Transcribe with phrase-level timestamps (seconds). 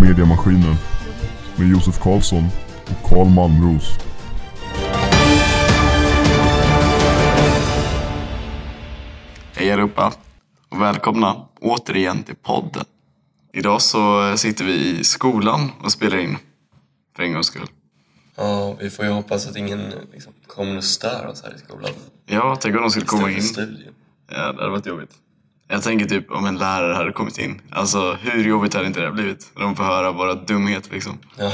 [0.00, 0.76] Mediamaskinen
[1.56, 2.48] med Josef Karlsson
[2.84, 3.98] och Karl Malmros.
[9.54, 10.12] Hej allihopa
[10.68, 12.84] och välkomna återigen till podden.
[13.52, 16.38] Idag så sitter vi i skolan och spelar in.
[17.16, 17.66] För en gångs skull.
[18.36, 21.90] Ja, vi får ju hoppas att ingen liksom, kommer och stör oss här i skolan.
[22.26, 23.42] Ja, tänk om de skulle komma in.
[23.42, 23.94] studion.
[24.30, 25.10] Ja, det hade varit jobbigt.
[25.68, 27.60] Jag tänker typ om en lärare hade kommit in.
[27.70, 29.50] Alltså hur jobbigt hade inte det blivit?
[29.56, 31.18] När de får höra våra dumheter liksom.
[31.38, 31.52] Ja,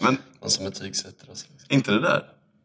[0.00, 1.46] Men någon som betygsätter oss.
[1.50, 1.66] Liksom.
[1.76, 2.22] inte det där.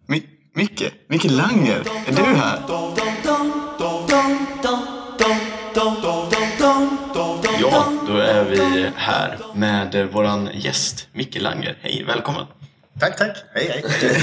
[0.07, 0.84] Mi- Micke?
[1.07, 1.79] Micke Langer?
[2.07, 2.59] Är du här?
[8.09, 11.77] Då är vi här med våran gäst Micke Langer.
[11.81, 12.45] Hej, välkommen!
[12.99, 13.38] Tack, tack.
[13.54, 13.84] Hej, hej.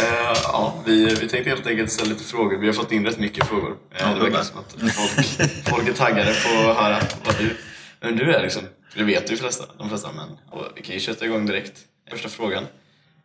[0.00, 2.58] Eh, ja, vi, vi tänkte helt enkelt ställa lite frågor.
[2.58, 3.70] Vi har fått in rätt mycket frågor.
[3.70, 5.26] Uh, det verkar som att folk,
[5.64, 7.56] folk är taggade på att höra vad du,
[8.00, 8.42] vem du är.
[8.42, 8.62] Liksom.
[8.94, 11.72] Det vet ju flesta, de flesta, men och vi kan ju kötta igång direkt.
[12.10, 12.66] Första frågan.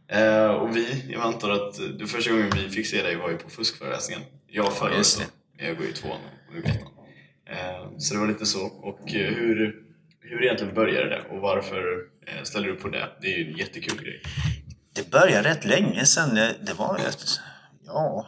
[0.07, 3.37] Eh, och vi, jag antar att det första gången vi fick se dig var ju
[3.37, 4.23] på fuskföreläsningen.
[4.47, 5.25] Jag förra året just då.
[5.65, 6.94] Jag går ju tvåan och du går ettan.
[7.49, 8.65] Eh, Så det var lite så.
[8.65, 9.75] Och eh, hur,
[10.21, 11.83] hur egentligen började det och varför
[12.27, 13.09] eh, ställde du upp på det?
[13.21, 14.21] Det är ju en jättekul grej.
[14.95, 16.35] Det började rätt länge sedan.
[16.35, 16.99] Det var
[17.85, 18.27] ja,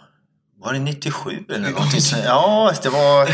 [0.55, 1.99] var det 97 eller någonting?
[2.23, 3.29] Ja, det var...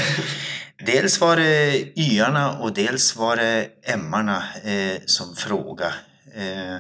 [0.86, 5.94] Dels var det yarna och dels var det emmarna eh, som fråga.
[6.36, 6.76] Eh,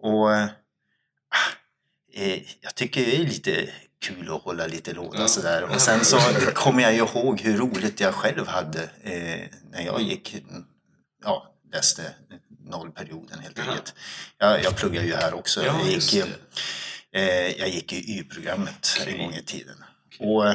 [0.00, 0.48] och ah,
[2.14, 3.68] eh, jag tycker det är lite
[4.08, 5.28] kul att hålla lite låda Ja.
[5.28, 5.62] sådär.
[5.62, 6.16] Och sen så
[6.54, 9.40] kommer jag ihåg hur roligt jag själv hade eh,
[9.72, 10.36] när jag gick,
[11.24, 12.14] ja, läste
[12.70, 13.94] nollperioden helt enkelt.
[14.38, 15.64] Jag, jag pluggar ju här också.
[15.64, 16.14] Ja, jag, gick,
[17.12, 17.22] eh,
[17.60, 19.76] jag gick i Y-programmet en gång i tiden.
[20.20, 20.54] Och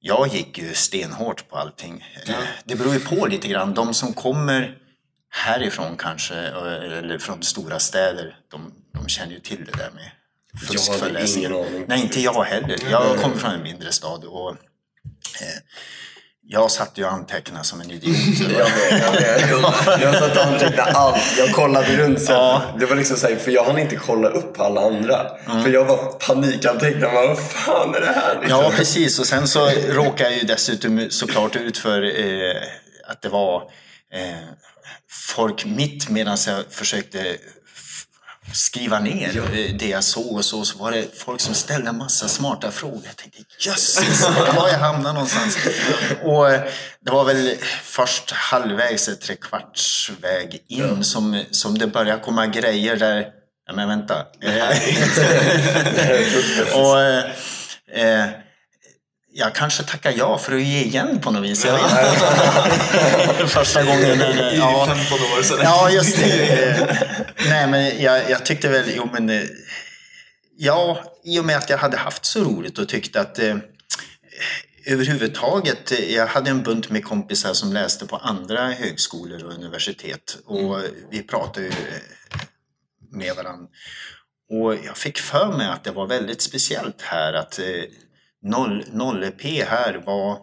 [0.00, 2.04] jag gick ju stenhårt på allting.
[2.26, 2.34] Eh,
[2.64, 3.74] Det beror ju på lite grann.
[3.74, 4.76] De som kommer
[5.30, 10.10] härifrån kanske, eh, eller från stora städer, de, de känner ju till det där med
[10.68, 11.50] fuskföreläsningar.
[11.50, 11.84] ingen aning.
[11.88, 12.78] Nej, inte jag heller.
[12.90, 14.56] Jag kommer från en mindre stad och eh,
[16.52, 18.16] jag satt ju och antecknade som en idiot.
[18.40, 19.50] Jag jag vet.
[20.02, 21.38] Jag satt och antecknade allt.
[21.38, 22.34] Jag kollade runt sen.
[22.34, 22.62] Ja.
[22.78, 25.26] Det var liksom såhär, för jag hann inte kolla upp alla andra.
[25.62, 27.14] För jag var panikantecknade.
[27.14, 28.38] Vad fan är det här?
[28.40, 28.60] Liksom.
[28.60, 29.18] Ja, precis.
[29.18, 32.56] Och sen så råkade jag ju dessutom såklart ut för eh,
[33.08, 33.56] att det var
[34.14, 34.38] eh,
[35.10, 37.36] folk mitt medan jag försökte
[38.52, 41.98] skriva ner eh, det jag såg och så, så var det folk som ställde en
[41.98, 43.02] massa smarta frågor.
[43.06, 45.58] Jag tänkte jösses, var har jag hamnat någonstans?
[46.22, 46.62] Och eh,
[47.00, 52.46] det var väl först halvvägs, eh, tre kvarts väg in som, som det började komma
[52.46, 53.40] grejer där
[53.70, 54.14] Ja, men vänta.
[56.74, 57.24] och, eh,
[57.92, 58.28] eh,
[59.32, 61.64] jag kanske tackar ja för att ge igen på något vis.
[61.64, 63.50] Jag vet.
[63.50, 64.20] Första gången.
[64.20, 65.58] I ja, 15 år sedan.
[65.62, 67.26] ja, just det.
[67.48, 69.42] Nej, men jag, jag tyckte väl, jo men, eh,
[70.56, 73.56] ja, i och med att jag hade haft så roligt och tyckte att eh,
[74.86, 80.38] överhuvudtaget, eh, jag hade en bunt med kompisar som läste på andra högskolor och universitet
[80.46, 80.78] och
[81.10, 81.72] vi pratade ju
[83.12, 83.68] med varandra.
[84.50, 87.86] Och jag fick för mig att det var väldigt speciellt här att eh, 0,
[88.44, 90.38] 0P här var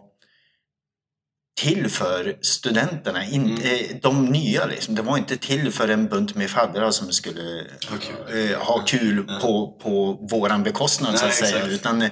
[1.60, 4.94] till för studenterna, in, eh, de nya liksom.
[4.94, 8.50] Det var inte till för en bunt med faddrar som skulle Ha kul.
[8.52, 11.56] eh, ha kul på, på våran bekostnad så Nej, att säga.
[11.56, 11.72] exakt.
[11.72, 12.10] Utan, eh,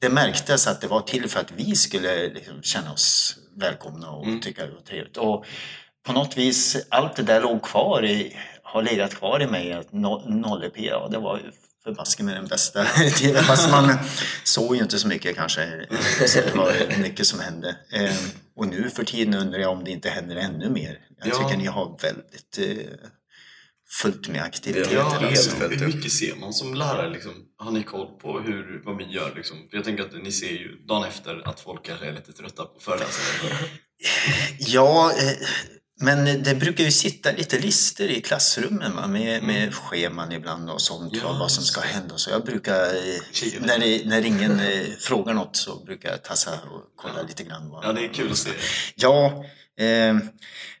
[0.00, 4.26] det märktes att det var till för att vi skulle liksom, känna oss välkomna och
[4.26, 4.40] Mm.
[4.40, 5.16] tycka det var trevligt.
[5.16, 5.44] Och
[6.06, 9.72] på något vis, allt det där låg kvar i, har legat kvar i mig.
[9.72, 11.40] Att no- 0P, ja det var
[11.84, 12.84] förbaskat med den bästa
[13.16, 13.44] tiden.
[13.44, 13.98] Fast man
[14.44, 15.86] såg ju inte så mycket kanske.
[16.26, 17.76] Så det var mycket som hände.
[17.92, 18.14] Eh,
[18.56, 20.98] Och nu för tiden undrar jag om det inte händer ännu mer.
[21.18, 21.34] Jag Ja.
[21.48, 22.94] tycker ni har väldigt eh,
[24.02, 24.94] fullt med aktiviteter.
[24.96, 25.50] Ja, helt alltså.
[25.50, 25.80] fullt.
[25.80, 27.10] hur mycket ser man som lärare?
[27.10, 27.32] Liksom?
[27.58, 29.32] Har ni koll på hur, vad vi gör?
[29.36, 29.56] Liksom?
[29.70, 32.64] För jag tänker att ni ser ju dagen efter att folk kanske är lite trötta
[32.64, 33.58] på föreläsningar.
[34.58, 35.32] Ja, eh,
[36.00, 39.06] men det brukar ju sitta lite lister i klassrummen va?
[39.06, 41.24] Med, med scheman ibland och sånt, Mm.
[41.26, 42.18] Ja, va, vad som ska hända.
[42.18, 42.74] Så jag brukar,
[43.66, 47.68] när, det, när ingen eh, frågar något så brukar jag tassa och kolla lite grann.
[47.70, 48.50] Vad, Ja, det är kul att se.
[48.94, 49.44] Ja,
[49.78, 50.16] eh,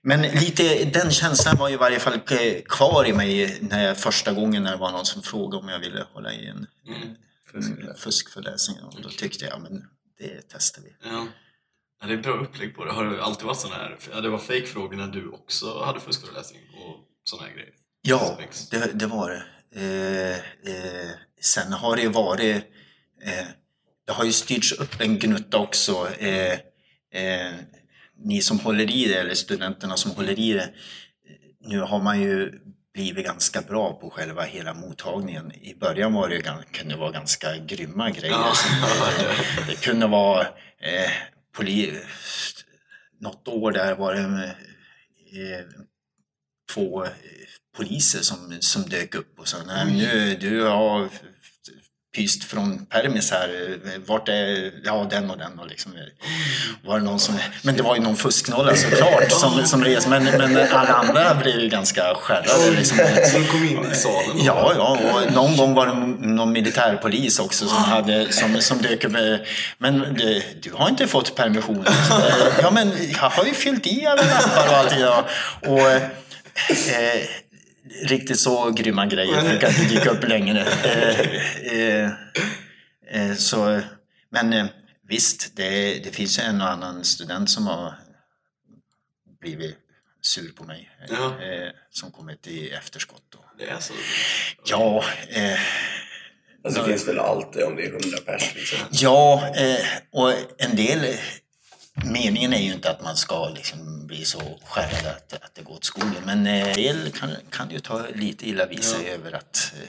[0.02, 3.98] men lite den känslan var ju i varje fall eh, kvar i mig när jag,
[3.98, 6.66] första gången när det var någon som frågade om jag ville hålla i en
[7.54, 7.96] Mm.
[7.96, 8.78] fuskföreläsning.
[8.82, 9.84] Och då tyckte jag, men
[10.18, 11.08] det testar vi.
[11.10, 11.26] Ja.
[12.04, 12.92] Ja, det är bra upplägg på det.
[12.92, 16.60] Har det alltid varit sådana här, ja, det var fake-frågor när du också hade fuskföreläsning
[16.74, 17.72] och sådana här grejer?
[18.02, 18.38] Ja,
[18.70, 19.42] det, det var det.
[19.80, 20.36] Eh,
[20.74, 21.10] eh,
[21.40, 22.56] sen har det varit...
[23.22, 23.46] Eh,
[24.06, 26.08] det har ju styrts upp en gnutta också.
[26.18, 26.52] Eh,
[27.22, 27.52] eh,
[28.24, 30.70] ni som håller i det, eller studenterna som håller i det.
[31.60, 32.52] Nu har man ju
[32.94, 35.52] blivit ganska bra på själva hela mottagningen.
[35.52, 36.42] I början var det ju,
[36.72, 38.30] kunde det vara ganska grymma grejer.
[38.30, 38.52] Ja.
[39.18, 40.40] Det, det kunde vara
[40.80, 41.10] eh,
[41.54, 42.00] poli,
[43.20, 44.20] något år där var det
[45.40, 45.64] eh,
[46.72, 47.10] två eh,
[47.76, 51.08] poliser som, som dök upp och sa nej nu, du har
[52.14, 55.92] pyst från permis här, eh, vart är, ja den och den och liksom.
[56.82, 60.24] Var det någon som, men det var ju någon fusknolla såklart som, som res, men,
[60.24, 62.70] men alla andra blev ju ganska skärrade.
[62.70, 62.98] Liksom.
[63.34, 64.44] De kom in i salen?
[64.44, 65.94] Ja, ja, och någon gång var det
[66.28, 69.12] någon militärpolis också som, hade, som, som dök upp.
[69.12, 69.46] med,
[69.78, 71.86] Men det, du har inte fått permission.
[72.62, 75.00] Ja, men jag har ju fyllt i alla lappar och allting.
[75.00, 75.24] Ja.
[75.60, 76.02] Och, eh,
[78.02, 80.66] riktigt så grymma grejer brukar inte dyka upp längre.
[81.64, 82.10] Eh, eh,
[83.10, 83.80] eh, så,
[84.30, 84.66] men eh,
[85.08, 87.94] visst, det, det finns ju en och annan student som har
[89.40, 89.76] blivit
[90.22, 90.90] sur på mig.
[91.08, 91.24] Ja.
[91.26, 93.22] Eh, som kommit i efterskott.
[93.32, 93.38] Då.
[93.58, 93.94] Det är så?
[94.64, 95.58] Ja, eh,
[96.64, 98.78] Alltså det finns väl alltid om det är hundra pers liksom.
[98.90, 101.16] ja eh, och en del...
[101.96, 105.62] eh, Meningen är ju inte att man ska liksom bli så skärrad att, att det
[105.62, 106.22] går åt skogen.
[106.26, 109.88] Men eh, en del kan, kan ju ta lite illa vid sig över att eh,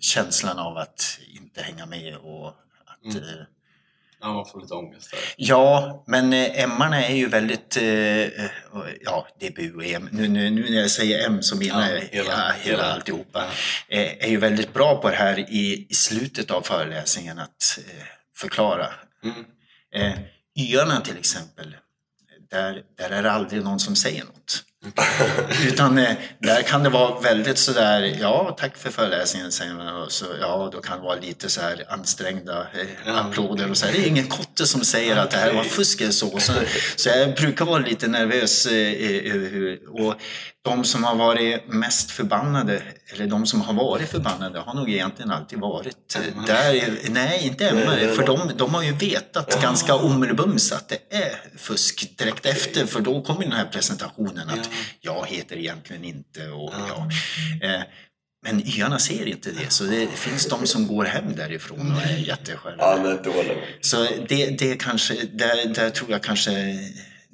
[0.00, 3.14] känslan av att inte hänga med och att...
[3.14, 3.20] Eh,
[4.20, 5.20] Ja, man får lite ångest där.
[5.36, 8.50] Ja, men eh, Emmarna är ju väldigt, eh, eh,
[9.00, 10.08] ja det är bu och em.
[10.12, 13.44] Nu, nu, nu när jag säger M så menar Ja, jag hela- hela, alltihopa.
[13.88, 18.04] Eh, är ju väldigt bra på det här i, i slutet av föreläsningen att eh,
[18.36, 18.86] förklara.
[19.24, 19.44] Mm.
[20.62, 21.76] Yarna till exempel,
[22.50, 24.64] där, där är det aldrig någon som säger något.
[25.66, 30.12] Utan eh, där kan det vara väldigt sådär, ja tack för föreläsningen säger man och
[30.12, 32.66] så, ja då kan det vara lite så här ansträngda
[33.06, 33.92] eh, applåder och så här.
[33.92, 36.38] Det är ingen kotte som säger att det här var fusk eller så.
[36.38, 36.52] så.
[36.96, 40.14] Så jag brukar vara lite nervös eh, och
[40.70, 42.82] de som har varit mest förbannade,
[43.12, 46.98] eller de som har varit förbannade har nog egentligen alltid varit eh, där.
[47.10, 52.18] Nej, inte ämmare, för de, de har ju vetat ganska omedelbums att det är fusk
[52.18, 54.70] direkt efter, för då kommer den här presentationen att
[55.00, 57.08] jag heter egentligen inte och ja.
[57.68, 57.82] Eh,
[58.42, 62.10] men yarna ser inte det, så det finns de som går hem därifrån och är
[62.12, 63.22] Ja, jätteskärrade.
[63.22, 63.56] dålig.
[63.80, 66.50] Så det, det kanske, där, där tror jag kanske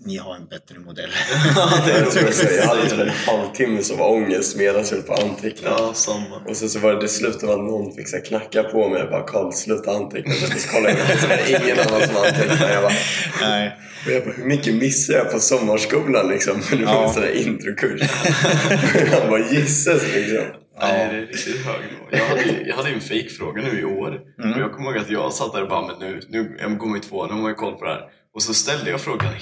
[0.05, 1.11] ni har en bättre modell.
[1.89, 5.13] Jag, tror också, jag hade typ en halvtimme som var ångest medan jag höll på
[5.13, 5.69] att anteckna.
[5.79, 6.37] Ja, samma.
[6.49, 9.11] Och sen så var det det slutet att någon fick så knacka på mig och
[9.11, 10.33] bara Karl sluta anteckna.
[10.35, 12.73] Så jag kollade in så var det ingen annan som antecknade.
[12.73, 12.93] Jag bara,
[13.41, 13.77] Nej.
[14.07, 16.63] och jag bara, hur mycket missade jag på sommarskolan liksom?
[16.63, 17.05] För det var Ja.
[17.09, 18.01] en sån där introkurs.
[19.21, 20.45] Han bara gisses liksom.
[20.81, 22.05] Nej, det är riktigt hög nivå.
[22.11, 24.11] Jag hade, ju- jag hade ju en fejkfråga nu i år.
[24.55, 26.87] Och jag kommer ihåg att jag satt där och bara, men nu, nu jag går
[26.87, 28.01] man ju två, nu har man ju koll på det här.
[28.35, 29.35] Och så ställde jag frågan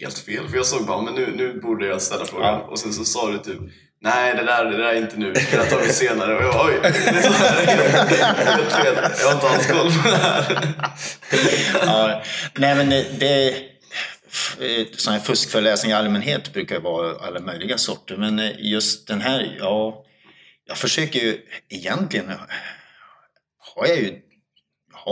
[0.00, 0.48] helt fel.
[0.48, 2.54] För jag såg bara, men nu, nu borde jag ställa frågan.
[2.54, 2.60] Ja.
[2.60, 3.60] Och sen så sa du typ,
[4.02, 6.36] nej det där, det där är inte nu, det tar vi senare.
[6.36, 8.94] Och jag bara, oj, det är här helt, helt fel.
[9.20, 10.74] Jag har inte alls koll på det här.
[11.86, 12.22] Ja,
[12.54, 13.54] nej men det,
[14.96, 18.16] sådana här fuskföreläsningar i allmänhet brukar vara alla möjliga sorter.
[18.16, 20.04] Men just den här, ja,
[20.66, 21.38] jag försöker ju
[21.68, 22.32] egentligen
[23.76, 24.20] har jag ju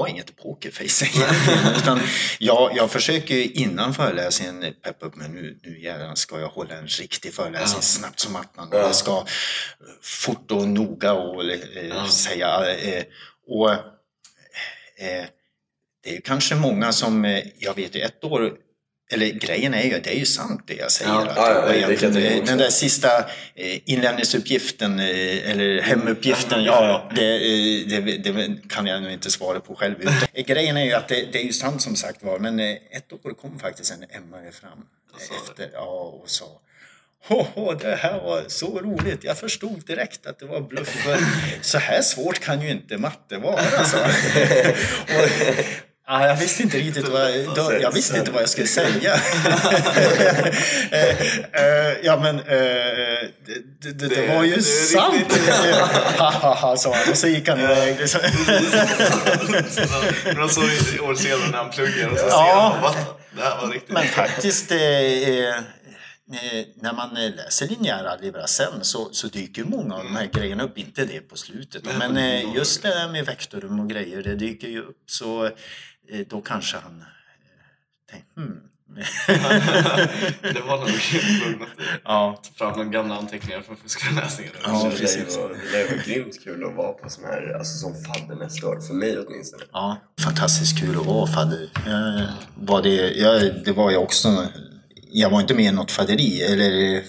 [0.01, 1.75] har inget pokerface egentligen.
[1.77, 2.01] utan
[2.39, 5.29] jag, jag försöker innan föreläsningen peppa upp mig.
[5.29, 7.83] Nu, nu jävlar ska jag hålla en riktig föreläsning Ja.
[7.83, 8.69] snabbt som attan.
[8.69, 9.25] Och jag ska eh,
[10.03, 11.59] fort och noga och eh,
[11.89, 12.09] Ja.
[12.09, 12.75] säga.
[12.77, 13.03] Eh,
[13.49, 15.25] och eh,
[16.05, 18.53] det är ju kanske många som, eh, jag vet ju ett år,
[19.13, 21.11] eller grejen är ju, det är ju sant det jag säger.
[21.11, 21.21] Ja.
[21.21, 23.19] att Ja, ja, det jag eh, den där sista
[23.55, 27.39] eh, inlämningsuppgiften eh, eller hemuppgiften, ja, det,
[27.85, 29.95] det, det kan jag nog inte svara på själv.
[30.47, 33.35] Grejen är ju att det, det är ju sant som sagt var, men ett år
[33.41, 36.61] kom faktiskt en MR fram efter, ja, och sa
[37.29, 39.25] Hoho, det här var så roligt.
[39.25, 41.07] Jag förstod direkt att det var bluff.
[41.63, 43.61] Så här svårt kan ju inte matte vara.
[43.79, 43.97] Alltså.
[46.09, 49.21] ja, jag visste inte riktigt vad, då, jag visste inte vad jag skulle säga.
[50.91, 51.09] Eh,
[51.53, 53.29] eh, ja men eh, det,
[53.83, 55.15] det, det, det var ju det är sant.
[55.19, 55.49] riktigt.
[56.19, 57.11] Ha, ha, ha, sa han.
[57.13, 57.97] Och så gick han iväg.
[58.01, 58.21] liksom.
[60.37, 62.31] Men så år senare när han pluggar och så Ja.
[62.31, 62.95] ser han, va?
[63.37, 63.91] Det här var riktigt.
[63.93, 65.55] Men faktiskt, eh, eh,
[66.33, 70.27] eh, när man eh, läser linjär algebra sen så, så dyker många av de här
[70.27, 70.79] grejerna upp.
[70.79, 74.69] Inte det på slutet, men eh, just det där med vektorum och grejer, det dyker
[74.69, 75.03] ju upp.
[75.07, 77.05] Så eh, då kanske han
[78.11, 78.61] tänkte, hmm,
[80.43, 80.89] det var nog
[81.61, 81.69] något
[82.05, 84.53] Ja, ta fram några gamla anteckningar från fuskföreläsningen.
[84.65, 85.37] Ja, precis.
[85.37, 88.81] det lär vara grymt kul att vara på sån här, alltså som fadder nästa år.
[88.81, 89.63] För mig åtminstone.
[89.73, 89.97] ja.
[90.21, 91.71] Fantastiskt kul att vara fadder.
[91.87, 94.49] Jag, var det, jag, det var jag också.
[95.17, 97.03] Jag var inte med i något fadderi eller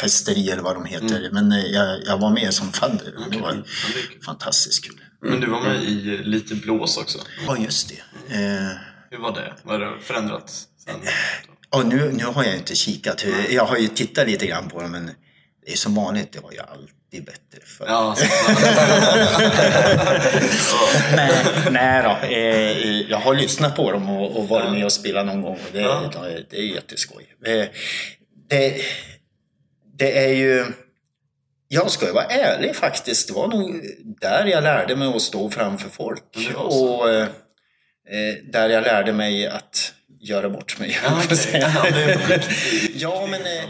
[0.00, 1.28] festeri eller vad de heter.
[1.32, 3.14] Men eh, jag, jag var med som fadder.
[3.16, 3.62] och Det var Ja,
[4.18, 5.00] det fantastiskt kul.
[5.22, 7.18] Men du var med i Lite blås också.
[7.46, 8.34] Ja, just det.
[8.34, 8.76] Eh,
[9.10, 9.54] Hur var det?
[9.62, 10.94] Vad har det förändrats sen?
[11.70, 13.24] och nu, nu har jag inte kikat.
[13.50, 15.10] Jag har ju tittat lite grann på dem, men
[15.70, 17.86] det är som vanligt, det var ju alltid bättre förr.
[17.88, 18.16] Ja,
[21.16, 21.32] nej,
[21.70, 22.26] nej då.
[22.26, 25.54] Eh, jag har lyssnat på dem och, varit med och spelat någon gång.
[25.54, 26.10] Och det, Ja.
[26.50, 27.34] det, är jätteskoj.
[27.46, 27.64] Eh,
[28.48, 28.82] det,
[29.98, 30.66] det är ju...
[31.68, 33.28] Jag ska ju vara ärlig faktiskt.
[33.28, 33.80] Det var nog
[34.20, 36.52] där jag lärde mig att stå framför folk.
[36.56, 37.26] Och eh,
[38.52, 40.98] där jag lärde mig att göra bort mig.
[41.04, 41.22] Ja,
[42.94, 43.64] jag men eh,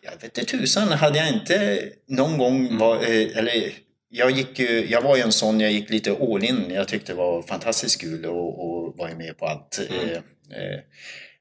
[0.00, 2.38] jag vet inte tusan, hade jag inte någon Mm.
[2.38, 3.72] gång var, eh, eller
[4.08, 6.70] jag, gick ju, jag var ju en sån, jag gick lite all in.
[6.70, 9.80] Jag tyckte det var fantastiskt kul och, och var ju med på allt.
[9.90, 10.08] Mm.
[10.10, 10.20] Eh,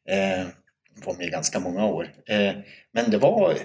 [0.08, 0.48] eh, eh,
[1.06, 2.14] var med ganska många år.
[2.28, 2.54] Eh,
[2.94, 3.58] men det var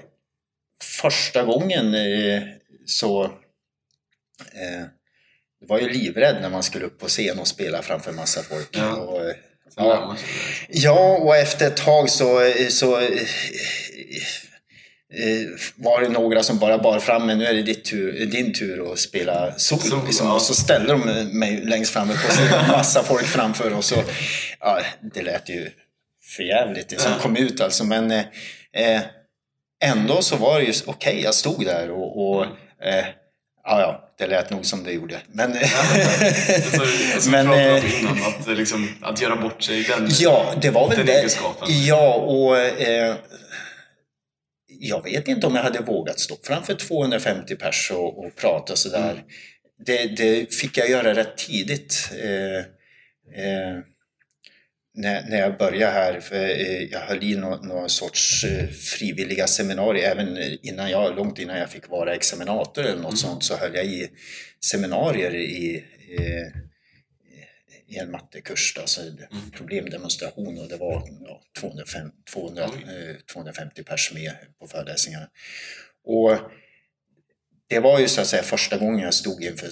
[0.82, 2.42] första gången eh,
[2.86, 4.84] så eh,
[5.60, 8.68] det var ju livrädd när man skulle upp på scen och spela framför massa folk.
[8.72, 8.96] Ja.
[8.96, 9.32] Och,
[9.74, 10.18] så det.
[10.68, 13.06] Ja, och efter ett tag så, så eh,
[15.14, 18.92] eh, var det några som bara bar fram men nu är det tur, din tur
[18.92, 19.80] att spela solo.
[19.80, 20.26] Solo, liksom.
[20.26, 20.34] ja.
[20.34, 21.00] Och så ställde de
[21.38, 24.02] mig längst fram på scenen, massa folk framför och så,
[24.60, 24.80] ja,
[25.14, 25.70] det lät ju
[26.36, 27.18] förjävligt det som Ja.
[27.18, 27.84] kom ut alltså.
[27.84, 28.24] Men eh,
[28.76, 29.00] eh,
[29.84, 32.44] ändå så var det ju okej, jag stod där och, och
[32.84, 33.04] eh,
[33.64, 35.20] ja, ja, det lät nog som det gjorde.
[35.32, 36.82] Men, Så,
[37.14, 41.06] alltså, Men, eh, innan, att, liksom, att göra bort sig, den, Ja, det var väl
[41.06, 41.38] det.
[41.68, 43.14] Ja, och eh,
[44.66, 49.10] jag vet inte om jag hade vågat stå framför 250 pers och, och prata sådär.
[49.10, 49.24] Mm.
[49.86, 52.10] Det, det fick jag göra rätt tidigt.
[52.22, 52.58] Eh,
[53.44, 53.78] eh,
[54.94, 59.46] när, när jag började här, för eh, jag höll i någon, någon sorts eh, frivilliga
[59.46, 63.74] seminarier, även innan jag, långt innan jag fick vara examinator eller något sånt, så höll
[63.74, 64.10] jag i
[64.64, 65.84] seminarier i,
[66.18, 66.46] eh,
[67.86, 69.00] i en mattekurs, alltså
[69.52, 75.28] problemdemonstration och det var ja, 205, 200, eh, 250 pers med på föreläsningarna.
[76.04, 76.38] Och
[77.68, 79.68] det var ju så att säga första gången jag stod inför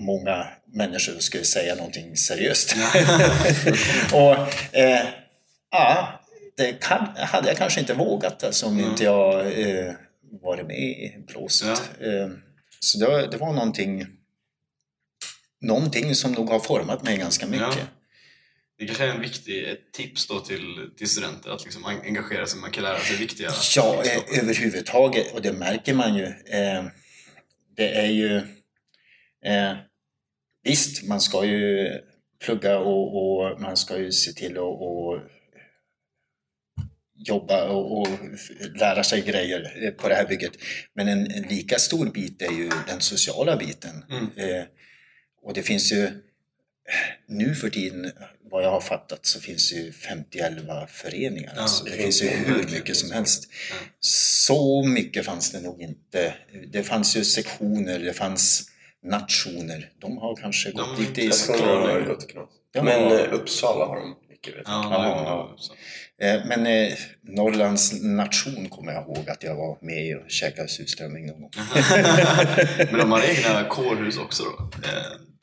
[0.00, 2.72] många människor skulle säga någonting seriöst.
[4.12, 4.32] och
[4.76, 5.06] eh,
[5.70, 6.20] ja,
[6.56, 9.92] det kan, hade jag kanske inte vågat alltså, om inte jag eh,
[10.42, 11.90] varit med i blåset.
[12.00, 12.28] Eh,
[12.80, 14.06] så det, var- det var någonting,
[15.60, 17.66] någonting som nog har format mig ganska mycket.
[17.76, 17.86] Ja.
[18.78, 22.60] Det kanske är en viktig ett tips då till, till studenter att liksom engagera sig,
[22.60, 25.34] man kan lära sig viktiga Ja, eh, överhuvudtaget.
[25.34, 26.24] Och det märker man ju.
[26.26, 26.84] Eh,
[27.76, 28.42] det är ju...
[29.44, 29.76] Eh,
[30.64, 31.92] visst, man ska ju
[32.44, 35.20] plugga och, och man ska ju se till att och
[37.18, 38.08] jobba och, och
[38.74, 40.52] lära sig grejer eh, på det här bygget.
[40.94, 44.04] Men en, en lika stor bit är ju den sociala biten.
[44.10, 44.24] Mm.
[44.36, 44.64] Eh,
[45.42, 46.10] och det finns ju
[47.26, 48.12] nu för tiden,
[48.50, 51.52] vad jag har fattat, så finns det ju 50-11 föreningar.
[51.56, 53.48] Ja, alltså, det det finns ju hur mycket som helst.
[53.70, 53.76] Ja.
[54.00, 56.34] Så mycket fanns det nog inte.
[56.72, 58.70] Det fanns ju sektioner, det fanns
[59.04, 59.90] nationer.
[60.00, 62.48] De har kanske gått lite de gått knas.
[62.72, 62.82] Ja.
[62.82, 64.84] Men eh, Uppsala har de mycket vet jag.
[64.84, 65.56] Ja,
[66.18, 66.26] Ja.
[66.26, 71.26] Eh, Men eh, Norrlands nation kommer jag ihåg att jag var med och käkade surströmming
[71.26, 71.50] någon gång.
[72.90, 74.62] Men de har egna kårhus också då?
[74.88, 75.02] Eh,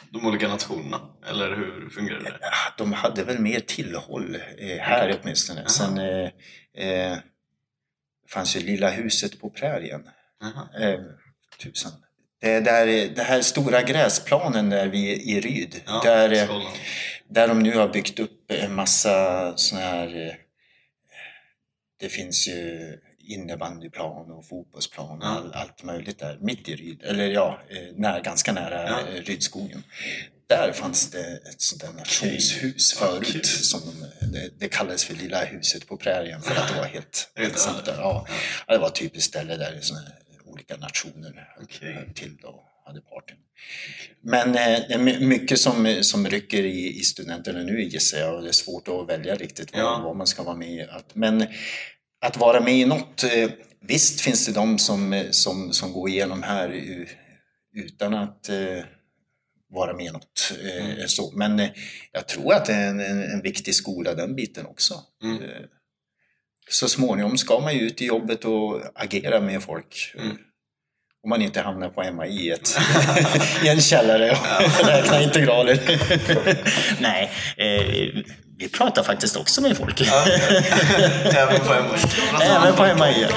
[0.09, 1.01] De olika nationerna?
[1.29, 2.37] Eller hur fungerar det?
[2.41, 5.59] Ja, De hade väl mer tillhåll eh, här åtminstone.
[5.59, 5.69] Jaha.
[5.69, 7.17] Sen eh, eh,
[8.29, 10.01] fanns ju Lilla huset på prärien.
[10.81, 10.99] Eh,
[11.63, 11.91] tusan.
[12.45, 14.99] Det, där, det här stora gräsplanen där vi
[15.31, 15.81] i Ryd.
[15.85, 16.61] Ja, där, eh,
[17.29, 20.27] där de nu har byggt upp en massa såna här...
[20.27, 20.33] eh,
[21.99, 22.93] Det finns ju
[23.27, 25.27] innebandyplan och fotbollsplan och Ja.
[25.27, 26.37] all, allt möjligt där.
[26.41, 28.99] Mitt i Ryd, eller ja, eh, när, ganska nära Ja.
[29.21, 29.83] Rydskogen.
[30.47, 33.27] Där fanns det ett sånt där nationshus förut.
[33.33, 33.43] kul.
[33.45, 37.31] Som de, det, det kallades för Lilla huset på prärien för att det var helt
[37.35, 37.97] ensamt där.
[37.97, 38.27] Ja.
[38.67, 40.13] Det var ett typiskt ställe där såna här
[40.69, 41.93] olika nationer Okej.
[41.93, 43.37] höll till och hade partyn.
[44.21, 44.55] Men eh,
[44.87, 48.47] det är my- mycket som, som rycker i, i studenterna nu gissar jag och det
[48.47, 50.01] är svårt att välja riktigt vad, Ja.
[50.03, 50.81] vad man ska vara med i.
[50.81, 51.47] Att, men
[52.21, 53.49] att vara med i något, eh,
[53.81, 56.69] visst finns det de som, eh, som, som går igenom här
[57.75, 58.83] utan att eh,
[59.69, 60.53] vara med något.
[60.63, 61.31] Eh, så.
[61.35, 61.69] Men eh,
[62.11, 64.93] jag tror att det är en, en, en viktig skola den biten också.
[65.23, 65.43] Mm.
[65.43, 65.49] Eh,
[66.69, 70.13] så småningom ska man ju ut i jobbet och agera med folk.
[70.17, 70.37] Mm.
[71.25, 72.79] Om man inte hamnar på MAI i, ett,
[73.63, 75.79] i en källare och räknar integraler.
[76.99, 78.23] Nej, eh,
[78.57, 80.01] vi pratar faktiskt också med folk.
[80.01, 81.73] Även på.
[82.41, 83.27] Även på MAI.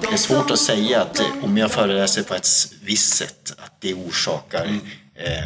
[0.00, 2.48] Det är svårt att säga att eh, om jag föreläser på ett
[2.82, 4.64] visst sätt att det orsakar
[5.14, 5.44] eh,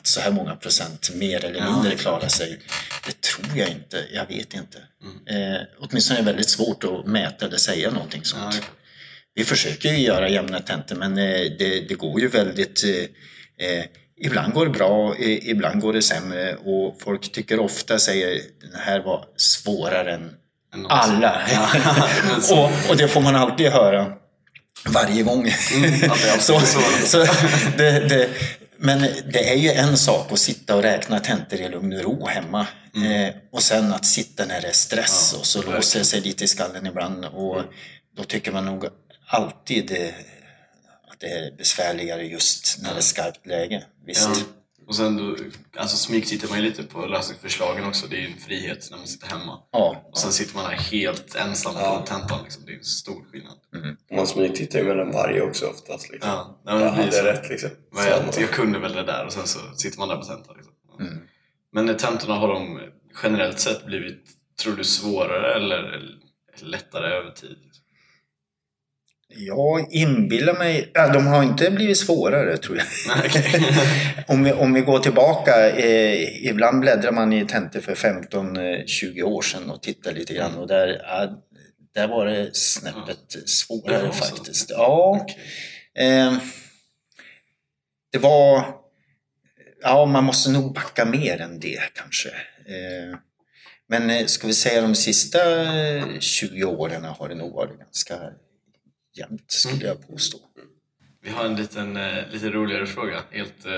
[0.00, 2.60] att så här många procent mer eller mindre klarar sig.
[3.06, 4.78] Det tror jag inte, jag vet inte.
[5.26, 8.54] Eh, åtminstone är det väldigt svårt att mäta eller säga någonting sånt.
[8.54, 8.60] Ja,
[9.34, 12.84] Vi försöker ju göra jämna tentor men eh, det, det går ju väldigt...
[12.84, 13.84] Eh, eh,
[14.22, 19.00] ibland går det bra, ibland går det sämre och folk tycker ofta, säger den här
[19.00, 20.30] var svårare än
[20.88, 21.42] alla.
[22.50, 24.12] och, och det får man alltid höra
[24.88, 25.50] varje gång.
[26.38, 26.80] så, så.
[27.04, 27.26] så
[27.76, 28.28] det, det,
[28.82, 29.00] men
[29.32, 32.66] det är ju en sak att sitta och räkna tentor i lugn och ro hemma.
[32.94, 35.76] Eh, och sen att sitta när det är stress Ja, och så verkligen.
[35.76, 37.24] låser det sig lite i skallen ibland.
[37.24, 37.62] Och
[38.16, 38.84] då tycker man nog
[39.26, 40.08] alltid eh,
[41.12, 43.84] att det är besvärligare just när det är skarpt läge.
[44.06, 44.28] Visst.
[44.34, 44.59] Ja.
[44.90, 45.36] Och sen då,
[45.76, 48.06] alltså smygtittar man ju lite på lösningsförslagen också.
[48.06, 49.58] Det är ju en frihet när man sitter hemma.
[49.72, 50.08] Ja.
[50.10, 52.42] Och sen sitter man där helt ensam på tentan.
[52.44, 52.64] Liksom.
[52.66, 53.58] Det är en stor skillnad.
[54.16, 56.10] Man smygtittar ju mellan varje också oftast.
[56.10, 56.30] Liksom.
[56.30, 57.24] Ja, ja, men jag hade så.
[57.24, 57.70] rätt liksom.
[57.94, 60.56] Men jag, jag kunde väl det där och sen så sitter man där på tentan.
[60.56, 60.74] Liksom.
[61.00, 61.22] Mm.
[61.72, 62.80] Men tentorna har de
[63.22, 64.24] generellt sett blivit,
[64.62, 66.00] tror du, svårare eller
[66.62, 67.58] lättare över tid?
[69.36, 70.90] Jag inbillar mig...
[70.94, 72.86] Ja, de har inte blivit svårare tror jag.
[74.36, 79.42] Om, vi, om vi går tillbaka, eh, ibland bläddrar man i tentor för 15-20 år
[79.42, 81.42] sedan och tittar lite grann och där, ja,
[81.94, 84.70] där var det snäppet svårare Det faktiskt.
[84.70, 85.38] Ja, Okej.
[86.08, 86.32] eh,
[88.12, 88.64] det var...
[89.82, 92.28] Ja, man måste nog backa mer än det kanske.
[92.28, 93.18] Eh,
[93.88, 98.14] men eh, ska vi säga de sista eh, 20 åren har det nog varit ganska
[99.16, 100.38] jämnt skulle jag påstå.
[101.22, 103.72] Vi har en liten, eh, lite roligare fråga, helt eh,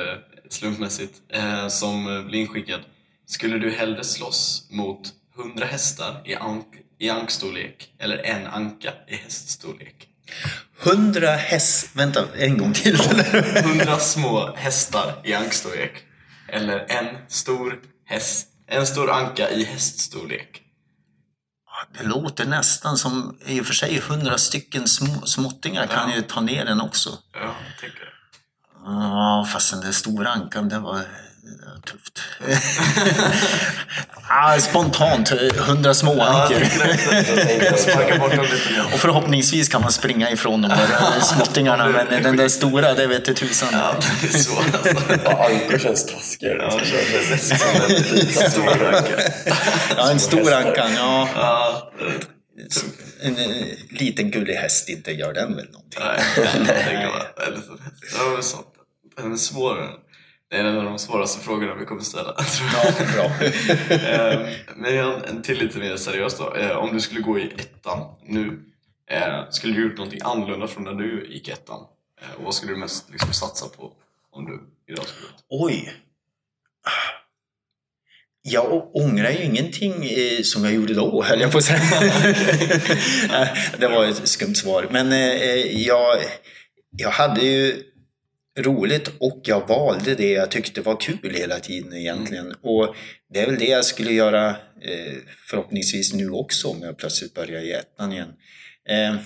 [0.50, 2.80] slumpmässigt, eh, som blir inskickad.
[3.26, 6.66] Skulle du hellre slåss mot 100 hästar i, ank,
[6.98, 10.08] i ankstorlek eller en anka i häststorlek?
[10.82, 11.90] 100 häst...
[11.92, 12.94] Vänta, en gång till.
[13.56, 15.92] 100 små hästar i ankstorlek
[16.48, 20.61] eller en stor, häst, en stor anka i häststorlek?
[21.98, 26.16] Det låter nästan som, i och för sig, 100 stycken små, småttingar kan Ja.
[26.16, 27.18] ju ta ner den också.
[27.32, 28.12] Ja, jag tänker det.
[28.84, 31.00] Ja, fast den där stora ankan, det det var
[31.84, 32.20] tufft.
[34.28, 36.62] ah, spontant, 100 små ankor.
[38.92, 43.24] Och förhoppningsvis kan man springa ifrån de där småttingarna, men den där stora, det vet
[43.24, 43.68] du tusan.
[43.72, 44.52] Ja, det alltså.
[45.28, 46.68] Ankor känns taskigare.
[46.70, 48.52] Ja, det känns läskigt.
[48.52, 49.16] Som en Stor anka.
[49.96, 51.28] Ja, en stor ankan, ja.
[51.34, 51.92] Ja,
[53.22, 56.00] En, en liten gullig häst, inte gör den väl någonting.
[56.00, 56.52] nej, jag
[56.84, 57.78] tänker bara, eller så.
[58.18, 58.66] Ja, men sant.
[59.16, 59.88] Den är svårare.
[60.52, 62.34] Det är en av de svåraste frågorna vi kommer ställa.
[62.74, 63.30] Ja, bra.
[64.08, 66.54] Eh, Men till lite mer seriös då.
[66.54, 68.60] Eh, Om du skulle gå i ettan nu,
[69.10, 71.80] eh, skulle du gjort någonting annorlunda från när du gick ettan?
[72.38, 73.92] Och vad skulle du mest liksom satsa på
[74.32, 74.60] om du
[74.92, 75.66] idag skulle gå?
[75.66, 75.92] Oj.
[78.42, 79.94] Jag ångrar ju ingenting
[80.44, 81.80] som jag gjorde då, höll jag på att säga.
[83.78, 84.88] Det var ett skumt svar.
[84.90, 85.10] Men
[85.82, 86.18] jag,
[86.90, 87.82] jag hade ju
[88.58, 92.54] roligt och jag valde det jag tyckte var kul hela tiden egentligen.
[92.62, 92.94] Och
[93.32, 94.48] det är väl det jag skulle göra
[94.82, 95.14] eh,
[95.48, 98.32] förhoppningsvis nu också om jag plötsligt börjar i ettan igen.
[98.88, 99.16] Eh,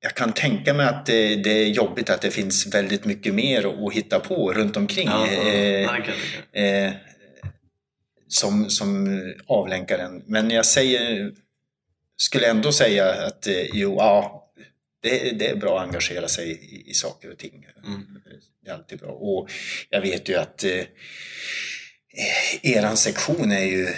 [0.00, 3.86] jag kan tänka mig att det, det är jobbigt att det finns väldigt mycket mer
[3.86, 5.08] att hitta på runt omkring.
[5.08, 5.26] Ja,
[6.52, 6.92] Eh, eh,
[8.28, 10.22] som, som avlänkar en.
[10.26, 11.32] Men jag säger,
[12.16, 14.41] skulle ändå säga att eh, jo, ja,
[15.02, 17.66] det, det är bra att engagera sig i, i saker och ting.
[17.86, 18.06] Mm.
[18.64, 19.10] Det är alltid bra.
[19.10, 19.50] Och
[19.90, 20.84] jag vet ju att eh,
[22.62, 23.92] eran sektion är ju eh,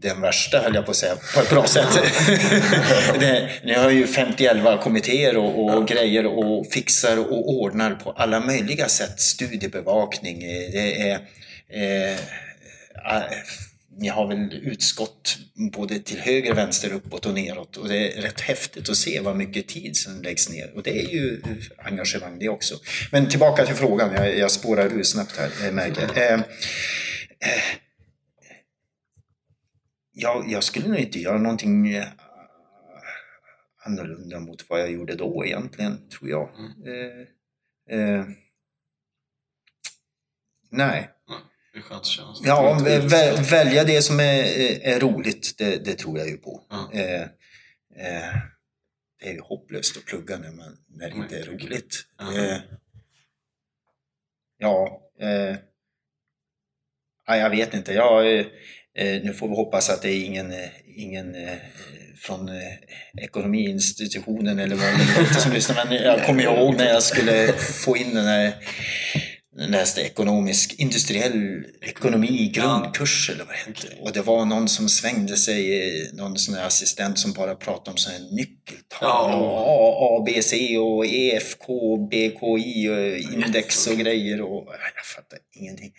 [0.00, 1.88] den värsta höll jag på att säga, på ett bra sätt.
[3.20, 8.40] det, ni har ju 50 kommittéer och, och grejer och fixar och ordnar på alla
[8.40, 9.20] möjliga sätt.
[9.20, 11.14] Studiebevakning, eh, det är...
[11.68, 12.18] Eh,
[13.98, 15.38] ni har väl utskott
[15.72, 17.76] både till höger, vänster, uppåt och neråt.
[17.76, 20.72] Och det är rätt häftigt att se vad mycket tid som läggs ner.
[20.74, 21.42] Och det är ju
[21.78, 22.74] engagemang det också.
[23.12, 26.02] Men tillbaka till frågan, jag, jag spårar ur snabbt här, märker.
[26.02, 26.40] Eh, eh,
[30.12, 32.06] jag, jag skulle nog inte göra någonting eh,
[33.84, 36.48] annorlunda mot vad jag gjorde då egentligen, tror jag.
[36.86, 38.24] Eh, eh,
[40.70, 41.10] nej.
[41.78, 42.42] Är så.
[42.44, 44.42] Ja, är vä- välja det som är,
[44.82, 46.62] är roligt, det, det tror jag ju på.
[46.70, 46.90] Ja.
[46.92, 48.34] Eh, eh,
[49.20, 51.96] det är ju hopplöst att plugga när, man, när det inte är är roligt.
[52.18, 52.38] Ja.
[52.38, 52.56] Eh,
[54.58, 55.00] ja,
[57.26, 57.92] ja, jag vet inte.
[57.94, 58.46] Ja, eh,
[59.22, 60.52] nu får vi hoppas att det är ingen,
[60.96, 61.56] ingen eh,
[62.16, 62.74] från eh,
[63.24, 65.84] ekonomiinstitutionen eller vad det heter som lyssnar.
[65.86, 68.52] Men jag kommer ihåg när jag skulle få in den här jag
[69.66, 74.02] läste ekonomisk, industriell ekonomi, grundkurs eller vad det hette.
[74.02, 77.96] Och det var någon som svängde sig, eh, någon sån assistent som bara pratade om
[77.96, 79.30] sådana här nyckeltal.
[79.30, 79.36] Ja.
[79.36, 84.40] Och A, A, B, C och EFK, BKI och index och grejer.
[84.40, 84.66] Och,
[84.96, 85.92] jag fattar ingenting.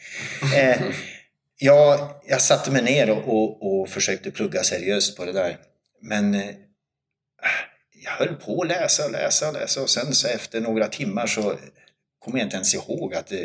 [0.56, 0.82] Eh,
[1.58, 5.58] jag, jag satte mig ner och, och, och försökte plugga seriöst på det där.
[6.02, 6.50] Men eh,
[8.04, 11.28] jag höll på att läsa och läsa och läsa och sen så efter några timmar
[11.28, 11.56] så
[12.20, 13.38] kommer jag inte ens ihåg att eh,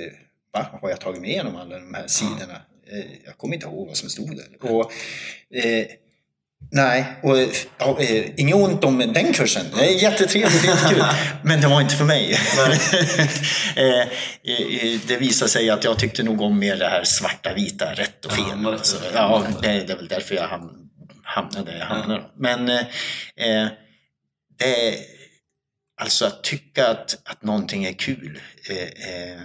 [0.54, 2.60] va, har jag tagit med igenom alla de här sidorna?
[2.92, 4.70] Eh, jag kommer inte ihåg vad som stod där.
[4.70, 4.92] Och,
[5.56, 5.86] eh,
[6.72, 7.36] nej, och
[7.78, 9.66] ja, eh, inget ont om den kursen.
[9.78, 11.04] Det är jättetrevligt, jättekul.
[11.44, 12.32] Men det var inte för mig.
[13.76, 17.94] eh, eh, det visade sig att jag tyckte nog om mer det här svarta, vita,
[17.94, 18.56] rätt och Ja, fel.
[18.58, 20.88] men- Alltså, ja, det, är väl därför jag ham-
[21.24, 22.24] hamnade där jag hamnade.
[22.36, 22.80] Men eh,
[23.36, 23.68] eh,
[24.58, 24.94] det,
[25.96, 29.40] alltså att tycka att, att någonting är kul, eh, eh,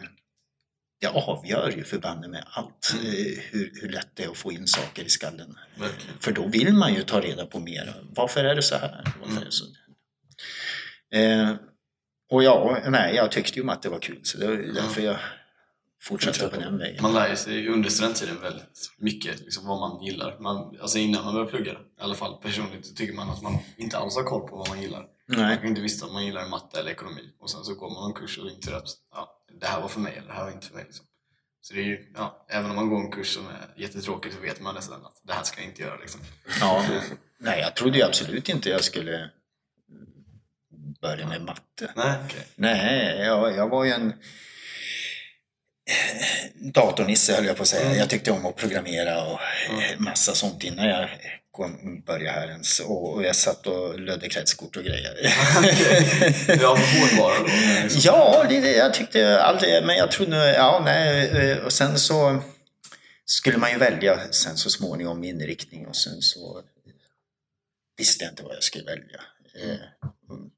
[1.02, 2.94] det avgör ju förbanne med allt.
[2.94, 3.06] Mm.
[3.06, 5.58] Eh, hur, hur lätt det är att få in saker i skallen.
[5.76, 6.20] Verkligen.
[6.20, 7.96] För då vill man ju ta reda på mer.
[8.16, 9.04] Varför är det så här?
[9.40, 9.66] Är det så?
[11.18, 11.56] Eh,
[12.32, 15.18] och ja, nej, jag tyckte ju att det var kul så det var därför jag
[16.02, 17.02] fortsatte på den vägen.
[17.02, 20.40] Man lär sig under studenttiden väldigt mycket liksom, vad man gillar.
[20.40, 23.98] Man, alltså innan man börjar plugga, i alla fall personligt, tycker man att man inte
[23.98, 25.06] alls har koll på vad man gillar.
[25.28, 25.58] Man Nej.
[25.58, 27.34] kan inte visste om man gillar matte eller ekonomi.
[27.40, 30.00] Och sen så går man en kurs och inser att ja, det här var för
[30.00, 30.84] mig eller det här var inte för mig.
[30.84, 31.06] Liksom.
[31.62, 34.40] Så det är ju, ja, även om man går en kurs som är jättetråkig så
[34.40, 35.98] vet man nästan att det här ska jag inte göra.
[35.98, 36.22] Liksom.
[36.60, 36.86] Ja,
[37.38, 39.30] nej, jag trodde ju absolut inte jag skulle
[41.02, 41.92] börja med matte.
[41.96, 42.48] Nej, okej.
[42.56, 44.14] Nej, jag, jag var ju en
[46.74, 47.96] datornisse höll jag på att säga.
[47.96, 51.10] Jag tyckte om att programmera och eh, massa sånt innan jag
[51.52, 52.80] kom, började här ens.
[52.80, 55.34] Och, och jag satt och lödde kretskort och grejer.
[56.62, 57.46] Ja, hårdvara då.
[57.84, 58.02] Liksom.
[58.04, 62.42] Ja, det, det, jag tyckte aldrig, men jag trodde, ja nej, eh, och sen så
[63.26, 66.62] skulle man ju välja sen så småningom inriktning och sen så
[67.98, 69.22] visste jag inte vad jag skulle välja.
[69.64, 69.76] Eh,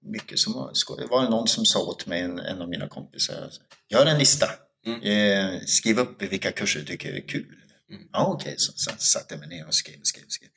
[0.03, 2.87] Mycket som var, sko- det var någon som sa åt mig, en, en av mina
[2.87, 3.49] kompisar,
[3.89, 4.49] gör en lista.
[4.85, 5.01] Mm.
[5.01, 7.45] Eh, skriv upp vilka kurser du tycker är kul.
[7.91, 8.03] Mm.
[8.13, 10.49] Ja, okej, så, så satte jag mig ner och skrev, skrev, skrev.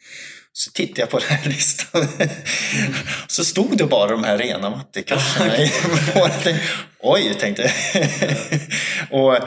[0.52, 2.08] Så tittade jag på den här listan.
[3.28, 5.54] så stod det bara de här rena mattekurserna.
[7.00, 7.72] Oj, tänkte jag.
[9.20, 9.38] och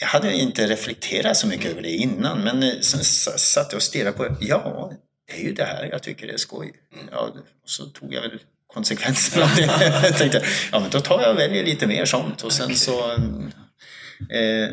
[0.00, 3.04] jag hade inte reflekterat så mycket över det innan, men eh, sen
[3.38, 4.36] satt jag och stirrade på det.
[4.40, 4.92] Ja,
[5.26, 6.72] det är ju det här jag tycker det är skoj.
[7.10, 7.18] Ja,
[7.62, 9.62] och så tog jag väl konsekvenserna av det.
[10.02, 12.42] jag tänkte, ja men då tar jag och väljer lite mer sånt.
[12.42, 13.16] Och sen så
[14.30, 14.68] eh,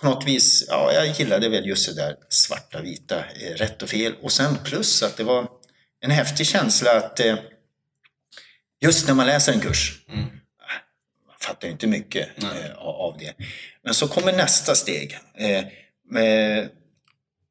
[0.00, 3.88] på något vis, ja, jag gillade väl just det där svarta, vita, eh, rätt och
[3.88, 4.14] fel.
[4.22, 5.48] Och sen plus att det var
[6.00, 7.36] en häftig känsla att eh,
[8.82, 10.20] just när man läser en kurs, Mm.
[11.26, 13.32] man fattar ju inte mycket eh, av det.
[13.84, 15.18] Men så kommer nästa steg.
[15.38, 15.64] Eh,
[16.10, 16.68] med,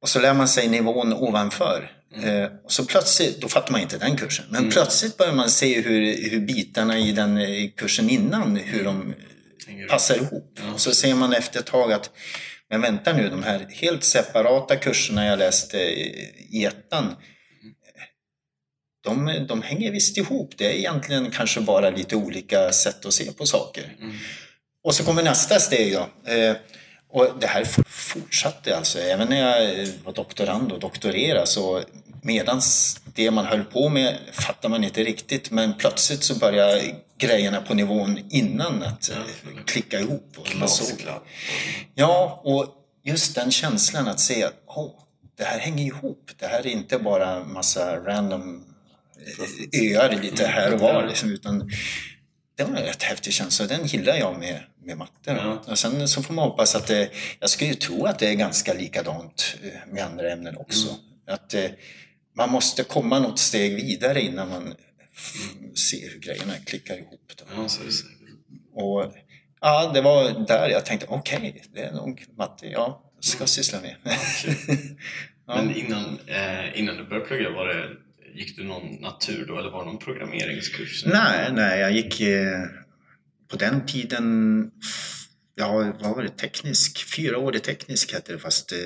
[0.02, 1.92] och så lär man sig nivån ovanför.
[2.24, 5.82] Eh, och så plötsligt, då fattar man inte den kursen, men plötsligt börjar man se
[5.82, 7.40] hur, hur bitarna i den
[7.72, 9.14] kursen innan, hur de.
[9.90, 10.60] Passar ihop.
[10.74, 12.12] Och så ser man efter ett tag att,
[12.70, 17.16] men vänta nu, de här helt separata kurserna jag läste i ettan,
[19.04, 20.54] de, de hänger visst ihop.
[20.58, 23.96] Det är egentligen kanske bara lite olika sätt att se på saker.
[24.84, 26.32] Och så kommer nästa steg då.
[26.32, 26.56] Eh,
[27.12, 29.00] och det här fortsatte alltså.
[29.00, 31.84] Även när jag var doktorand och doktorerade så
[32.24, 35.52] medans det man höll på med fattar man inte riktigt.
[35.52, 36.82] Men plötsligt så börjar
[37.20, 39.18] grejerna på nivån innan att eh,
[39.66, 40.34] klicka ihop.
[40.38, 41.24] Och Glasklart.
[41.96, 42.66] Ja, och
[43.04, 44.92] just den känslan att se att oh,
[45.38, 46.32] det här hänger ihop.
[46.40, 48.66] Det här är inte bara massa random
[49.72, 51.08] eh, öar lite här och var.
[51.08, 51.72] Liksom, utan
[52.58, 53.66] det var en rätt häftig känsla.
[53.66, 55.12] Den gillar jag med, med matte.
[55.26, 55.64] Ja.
[55.68, 58.34] Och sen så får man hoppas att det, jag skulle ju tro att det är
[58.34, 60.96] ganska likadant eh, med andra ämnen också.
[61.28, 61.66] Att eh,
[62.36, 64.74] man måste komma något steg vidare innan man
[65.20, 67.32] f- ser hur grejerna klickar ihop.
[67.38, 67.44] Då.
[67.56, 68.14] Ja, så är det säkert.
[68.74, 69.14] Och
[69.62, 73.96] ja, det var där jag tänkte, okej, det är nog matte jag ska syssla med.
[75.48, 75.56] ja.
[75.56, 77.90] Men innan, eh, innan du började plugga, var det
[78.36, 81.06] gick du någon natur då eller var det någon programmeringskurs?
[81.06, 82.64] Nej, nej, jag gick eh,
[83.48, 84.72] på den tiden,
[85.56, 88.78] ja, vad var det, teknisk, fyraårig teknisk hette det fast eh,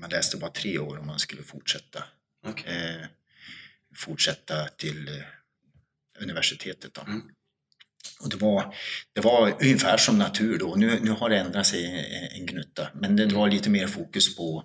[0.00, 2.04] man läste bara tre år om man skulle fortsätta.
[2.46, 2.64] Okej.
[2.76, 3.06] Eh,
[3.96, 5.14] fortsätta till eh,
[6.22, 7.00] universitetet då.
[7.00, 7.22] Mm.
[8.20, 8.74] Och det var,
[9.12, 10.74] det var ungefär som natur då.
[10.74, 11.84] Nu, nu har det ändrat sig
[12.36, 12.88] en, gnutta.
[12.94, 14.64] Men det var lite mer fokus på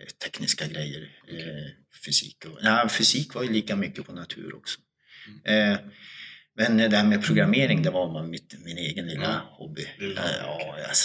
[0.00, 1.02] eh, tekniska grejer.
[1.28, 1.70] Eh,
[2.06, 2.44] fysik.
[2.44, 4.80] Och, ja, fysik var ju lika mycket på natur också.
[5.44, 5.76] Eh,
[6.56, 9.46] men det här med programmering, det var mitt, min egen lilla Mm.
[9.46, 9.82] hobby.
[10.00, 10.96] Eh, ja, jag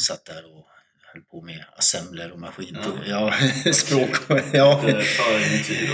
[0.00, 0.66] satt där och
[1.12, 2.78] höll på med assembler och maskin.
[3.06, 3.32] Ja.
[3.64, 4.16] Ja, språk.
[4.52, 4.80] Ja.
[5.16, 5.90] Före din tid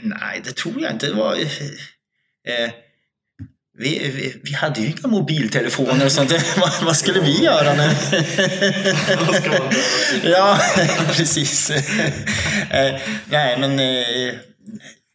[0.00, 1.06] Nej, det tror jag inte.
[1.06, 1.36] Det var,
[2.48, 2.70] eh, eh,
[3.78, 6.30] vi, vi, vi hade ju inga mobiltelefoner och sånt.
[6.56, 7.64] vad, vad skulle vi göra?
[7.74, 9.70] Göra?
[10.24, 10.58] ja,
[11.16, 11.70] precis.
[11.70, 13.00] eh,
[13.30, 14.34] nej, men eh,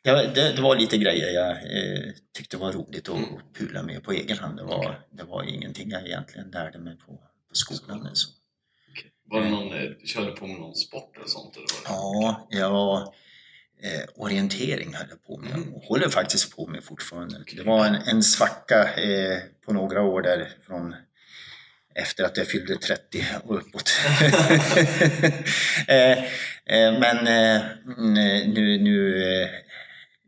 [0.04, 4.38] det, det var lite grejer jag eh, tyckte var roligt att pula med på egen
[4.38, 4.58] hand.
[4.58, 7.12] Det var, det var ingenting jag egentligen lärde mig på,
[7.50, 8.10] på skolan.
[8.14, 8.30] Så.
[8.92, 9.12] Okej.
[9.30, 11.56] Var det någon, eh, du körde på med någon sport eller sånt?
[11.56, 12.28] Eller var det?
[12.28, 13.14] Ja, jag var,
[13.86, 15.74] eh, orientering höll jag på med Mm.
[15.74, 17.44] och håller faktiskt på med fortfarande.
[17.56, 20.96] Det var en, en svacka eh, på några år där från
[21.96, 23.92] efter att jag fyllde 30 och uppåt.
[25.88, 26.12] eh,
[26.66, 27.62] eh, men eh,
[27.98, 28.14] mm,
[28.54, 29.50] nu, nu, eh,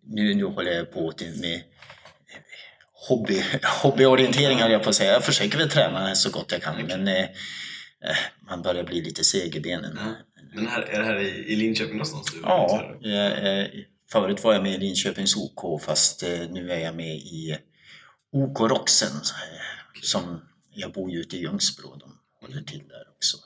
[0.05, 1.61] nu, nu håller jag på med
[3.09, 3.43] hobby,
[3.83, 5.13] hobbyorientering höll jag på att säga.
[5.13, 7.23] Jag försöker väl träna så gott jag kan men eh,
[8.03, 8.17] eh,
[8.49, 9.99] man börjar bli lite seg i benen.
[10.53, 12.33] Men här, är det här i, i Linköping någonstans?
[12.33, 13.67] Du Ja, jag, eh,
[14.11, 17.57] förut var jag med i Linköpings OK fast eh, nu är jag med i
[18.31, 20.41] OK Roxen eh, som
[20.73, 21.95] jag bor ju ute i Ljungsbro.
[21.95, 23.37] De håller till där också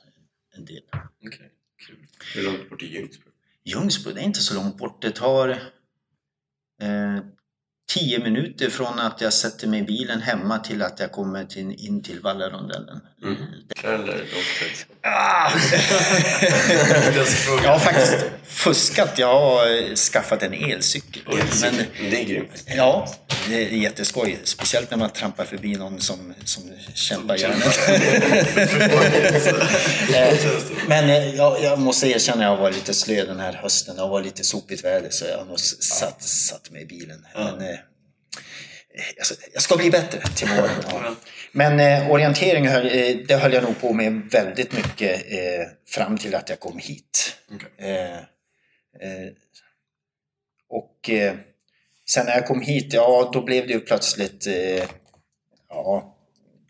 [0.55, 0.83] en del.
[1.25, 1.51] Okej,
[1.87, 2.07] kul.
[2.35, 3.29] Hur långt bort är Ljungsbro?
[3.63, 5.01] Ljungsbro, det är inte så långt bort.
[5.01, 5.49] Det tar
[6.81, 7.17] eh,
[7.93, 11.85] tio minuter från att jag sätter mig i bilen hemma till att jag kommer till,
[11.85, 13.01] in till Vallarondellen.
[13.83, 14.85] Eller långfärd?
[15.01, 15.51] Ah!
[17.63, 19.17] jag har faktiskt fuskat.
[19.17, 21.23] Jag har eh, skaffat en elcykel.
[21.61, 21.73] Men,
[22.11, 22.63] Det är grymt.
[22.65, 23.13] Ja,
[23.49, 24.39] det är jätteskoj.
[24.43, 27.79] Speciellt när man trampar förbi någon som, som kämpar järnet.
[30.15, 30.37] Eh,
[30.87, 33.95] Men eh, jag, jag måste erkänna att jag var lite slö den här hösten.
[33.95, 37.25] Det var lite sopigt väder så jag har nog satt, satt mig i bilen.
[37.35, 37.77] Men,
[38.95, 39.03] eh,
[39.53, 40.83] jag ska- bli bättre till våren.
[40.91, 41.15] Ja.
[41.51, 46.17] Men eh, orientering höll, eh, det höll jag nog på med väldigt mycket eh, fram
[46.17, 47.35] till att jag kom hit.
[47.51, 47.91] Okej.
[47.91, 49.31] Eh, eh,
[50.69, 51.09] och
[52.09, 54.47] sen när jag kom hit, ja då blev det ju plötsligt
[55.69, 56.17] ja,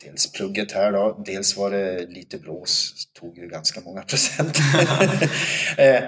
[0.05, 4.57] dels plugget här då, dels var det lite blås, tog ju ganska många procent.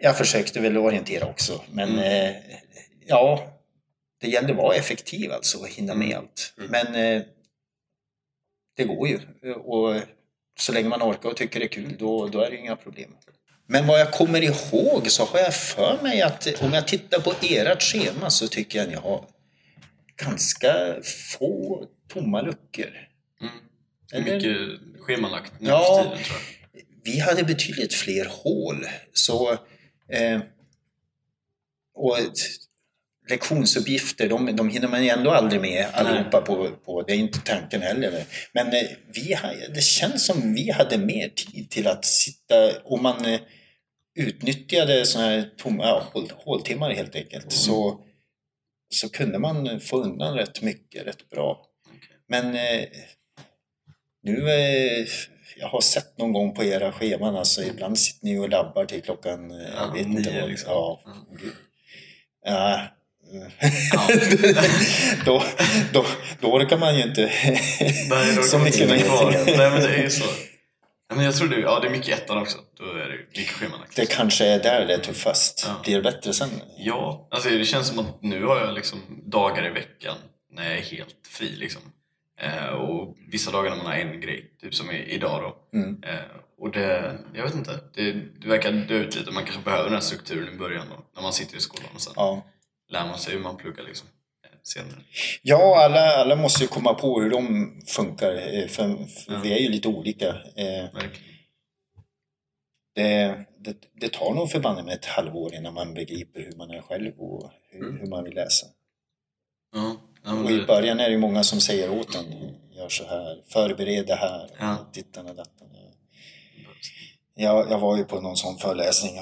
[0.00, 2.34] jag försökte väl orientera också, men eh,
[3.06, 3.48] ja,
[4.22, 6.54] det gällde att vara effektiv alltså och hinna med allt.
[6.56, 7.22] Men eh,
[8.76, 9.20] det går ju.
[9.54, 10.00] Och
[10.58, 13.14] så länge man orkar och tycker det är kul, då, då är det inga problem.
[13.66, 17.34] Men vad jag kommer ihåg så har jag för mig att om jag tittar på
[17.42, 19.24] ert schema så tycker jag att ni har
[20.16, 20.96] ganska
[21.38, 23.08] få tomma luckor.
[23.40, 23.52] Mm.
[24.12, 24.34] Eller?
[24.34, 25.84] mycket schemalagt nu Ja.
[25.84, 26.38] för tiden tror
[26.72, 26.82] jag.
[27.04, 28.86] Vi hade betydligt fler hål.
[29.12, 29.52] Så,
[30.08, 30.40] eh,
[31.94, 32.16] och
[33.28, 37.02] lektionsuppgifter, de, de hinner man ju ändå aldrig med allihopa på, på.
[37.02, 38.24] Det är inte tanken heller.
[38.52, 38.82] Men eh,
[39.14, 39.36] vi,
[39.74, 42.54] det känns som vi hade mer tid till att sitta,
[42.84, 43.40] om man eh,
[44.14, 48.00] utnyttjade sådana här tomma ja, hål, håltimmar helt enkelt, så,
[48.94, 51.66] så kunde man få undan rätt mycket, rätt bra.
[52.28, 52.84] Men eh,
[54.22, 54.42] nu,
[55.56, 59.02] jag har sett någon gång på era scheman, alltså ibland sitter ni och labbar till
[59.02, 60.50] klockan, eh, jag Ja, vet inte vad.
[60.50, 60.70] liksom.
[60.72, 61.10] Ja, Ja.
[62.44, 62.80] ja.
[63.92, 64.08] Ja.
[65.24, 65.42] då,
[65.92, 66.06] då,
[66.40, 67.32] då orkar man ju inte
[68.10, 69.30] Nej, så mycket kvar.
[69.46, 70.24] Nej, men det är ju så.
[71.14, 72.58] Men jag tror det, ja, det är mycket ettan också.
[72.78, 73.96] Då är det mycket schemalagt.
[73.96, 75.64] Det kanske är där det är tuffast.
[75.68, 75.80] Ja.
[75.84, 76.48] Blir det bättre sen?
[76.78, 80.16] Ja, alltså det känns som att nu har jag liksom dagar i veckan
[80.52, 81.56] när jag är helt fri.
[81.56, 81.82] Liksom.
[82.40, 85.78] Eh, och vissa dagar när man har en grej, typ som i, idag då.
[85.78, 86.02] Mm.
[86.02, 86.14] Eh,
[86.58, 89.30] och det, jag vet inte, det, det verkar dö ut lite.
[89.30, 92.00] Man kanske behöver den här strukturen i början då, när man sitter i skolan och
[92.00, 92.44] sen Ja.
[92.92, 94.08] Lär man sig hur man pluggar liksom,
[94.44, 95.02] eh, senare.
[95.42, 99.40] Ja, alla, alla måste ju komma på hur de funkar, eh, för, för Ja.
[99.42, 100.28] vi är ju lite olika.
[100.56, 101.12] Eh, Verkligen.
[102.94, 106.80] det, det, det tar nog förbanne med ett halvår innan man begriper hur man är
[106.82, 108.00] själv och hur, Mm.
[108.00, 108.66] hur man vill läsa.
[109.74, 109.96] Ja,
[110.44, 114.14] Och i början är det många som säger åt en, gör så här, förbered det
[114.14, 114.90] här, Ja.
[114.94, 115.68] dittan och dattan.
[117.34, 119.14] Jag, jag var ju på någon sån föreläsning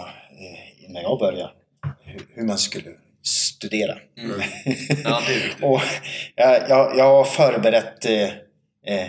[0.88, 1.52] när jag började,
[2.00, 2.90] hur, hur man skulle
[3.60, 3.98] studera.
[5.04, 5.64] Ja, är viktigt.
[5.64, 5.80] och
[6.36, 8.28] jag, jag, har förberett eh,
[8.86, 9.08] eh,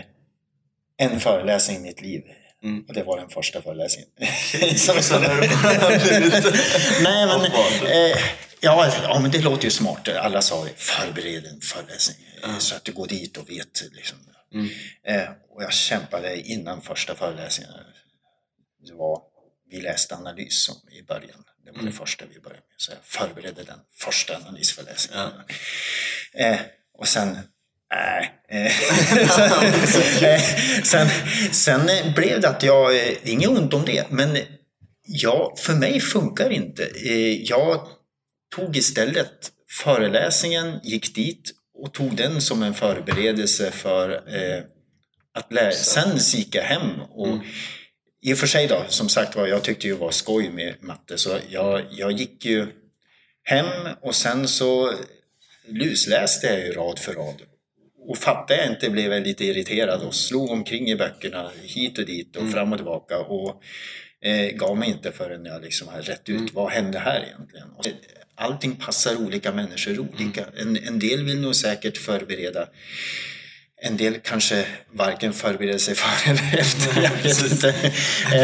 [0.98, 2.22] en föreläsning i mitt liv.
[2.64, 2.86] Mm.
[2.88, 4.10] Och det var den första föreläsningen.
[4.78, 6.34] Som- blivit
[7.04, 7.42] Nej, men,
[7.92, 8.18] eh,
[8.60, 10.08] ja, ja, men det låter ju smart.
[10.08, 13.84] Alla sa ju, förbered en föreläsning eh, så att du går dit och vet.
[13.92, 14.18] Liksom.
[14.54, 14.70] Mm.
[15.08, 17.74] Eh, och jag kämpade innan första föreläsningen.
[18.88, 19.22] Det var,
[19.70, 21.44] vi läste analys som i början.
[21.66, 21.92] Det var Mm.
[21.92, 22.76] det första vi började med.
[22.78, 25.28] Så jag förberedde den första analysföreläsningen.
[26.34, 26.60] Eh,
[26.98, 27.38] och sen
[27.94, 28.32] Nej.
[28.50, 28.72] Eh,
[29.28, 30.42] sen, eh,
[30.84, 31.08] sen,
[31.52, 34.38] sen blev det att jag, eh, inget ont om det, men
[35.08, 36.84] ja, för mig funkar inte.
[36.84, 37.88] Eh, Jag
[38.56, 44.64] tog istället föreläsningen, gick dit och tog den som en förberedelse för eh,
[45.34, 45.72] att lära.
[45.72, 47.38] Sen gick jag hem och
[48.22, 51.18] i och för sig då, som sagt var, jag tyckte ju var skoj med matte
[51.18, 52.68] så jag, jag gick ju
[53.44, 54.94] hem och sen så
[55.68, 57.42] lusläste jag ju rad för rad.
[58.08, 62.06] Och fattade jag inte blev jag lite irriterad och slog omkring i böckerna hit och
[62.06, 63.64] dit och fram och tillbaka och
[64.22, 67.70] eh, gav mig inte förrän jag liksom hade rätt ut vad hände här egentligen.
[67.78, 67.86] Och
[68.36, 70.46] allting passar olika människor olika.
[70.58, 72.68] En, en del vill nog säkert förbereda
[73.84, 77.02] en del kanske varken förbereder sig för eller efter.
[77.02, 77.70] Jag vet inte.
[78.34, 78.44] Eh,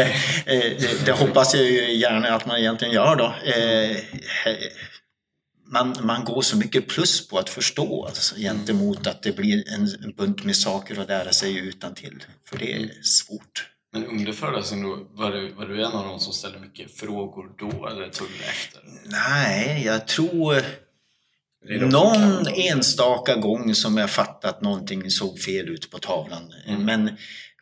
[0.54, 3.34] eh, det, det hoppas jag ju gärna att man egentligen gör då.
[3.52, 3.96] Eh,
[5.72, 10.12] man, man går så mycket plus på att förstå alltså, gentemot att det blir en,
[10.16, 12.24] bunt med saker att lära sig utan till.
[12.44, 13.70] För det är svårt.
[13.92, 17.88] Men under föreläsningen var du, var du en av de som ställde mycket frågor då
[17.88, 18.80] eller tog du efter?
[19.04, 25.10] Nej, jag tror Det är de som någon enstaka gång som jag fattat att någonting
[25.10, 26.54] såg fel ut på tavlan.
[26.78, 27.10] Men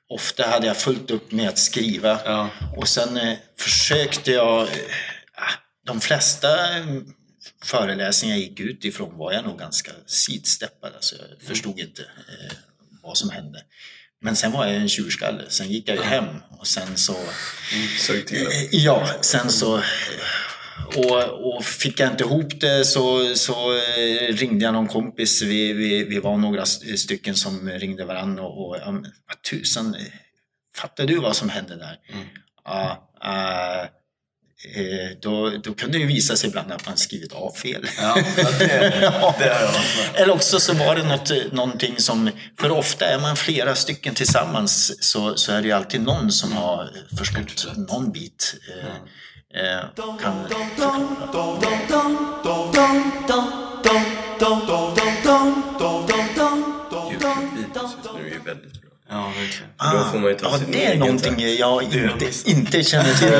[0.09, 2.49] ofta hade jag fullt upp med att skriva Ja.
[2.77, 4.63] och sen eh, försökte jag...
[4.63, 4.69] Eh,
[5.35, 5.53] ah,
[5.87, 6.85] de flesta eh,
[7.65, 10.93] föreläsningar jag gick ut ifrån var jag nog ganska sidsteppad.
[10.95, 12.57] Alltså jag förstod inte eh,
[13.03, 13.63] vad som hände.
[14.21, 15.43] Men sen var jag en tjurskalle.
[15.49, 16.25] Sen gick jag ju hem
[16.59, 17.13] och sen så...
[17.13, 19.81] Eh, Ja, sen så...
[20.97, 25.43] Och, och fick jag inte ihop det så, så eh, ringde jag någon kompis.
[25.43, 28.91] Vi, vi, vi var några st- stycken som ringde varandra och, och ja,
[29.27, 30.01] vad tusan, eh,
[30.77, 31.97] fattar du vad som hände där?
[32.65, 37.51] Ja, eh, eh, då, då kunde det ju visa sig ibland att man skrivit av
[37.53, 37.87] fel.
[37.99, 38.67] Ja, ja, det,
[39.39, 39.71] det
[40.23, 45.03] Eller också så var det något, någonting som, för ofta är man flera stycken tillsammans
[45.05, 48.55] så, så är det ju alltid någon som har förstått någon bit.
[48.81, 48.95] Eh,
[57.21, 58.90] kan, nu är ju väldigt bra.
[59.09, 59.71] Ja, verkligen.
[59.92, 61.42] Då får man ju ta ja, sin det är någonting takt.
[61.42, 63.31] jag inte, inte känner till.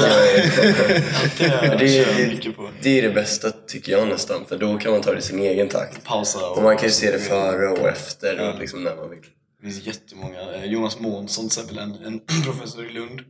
[1.39, 1.49] Det
[1.79, 5.23] Det det är det bästa tycker jag nästan, för då kan man ta det i
[5.23, 6.05] sin egen takt.
[6.05, 9.19] Pausa Och man kan ju se det före och efter, och liksom när man vill.
[9.61, 10.41] Det finns jättemånga.
[10.55, 13.21] Eh, Jonas Månsson till exempel, en, en professor i Lund.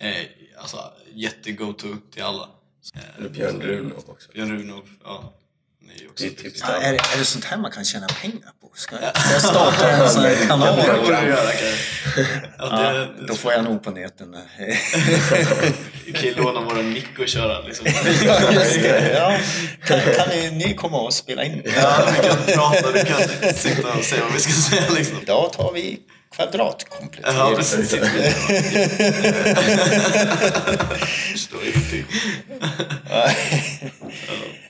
[0.00, 0.14] Eh,
[0.58, 2.48] alltså jätte-go-to till alla.
[3.18, 4.32] Eh, Björn Runov också.
[4.32, 5.32] Björn Runov, ja.
[5.88, 6.80] Är Det är tips Ja, där.
[6.80, 8.70] är, är det sånt här man kan tjäna pengar på?
[8.74, 10.76] Ska jag, ska jag starta en sån här kanal?
[10.76, 12.38] Det borde du göra kanske.
[12.58, 14.36] Ja, Ja, det, då får jag nog på näten.
[16.06, 17.86] Du kan ju låna våran mick och köra liksom.
[18.52, 19.38] Just det, ja.
[19.84, 21.62] Kan, kan ni, ni komma och spela in?
[21.76, 25.18] Ja, du kan prata, du kan sitta och säga vad vi ska säga liksom.
[25.22, 27.36] Idag tar vi kvadratkomplettering.
[27.38, 27.92] Ja, precis.
[27.92, 28.00] Vi
[31.32, 32.04] Förstår ingenting.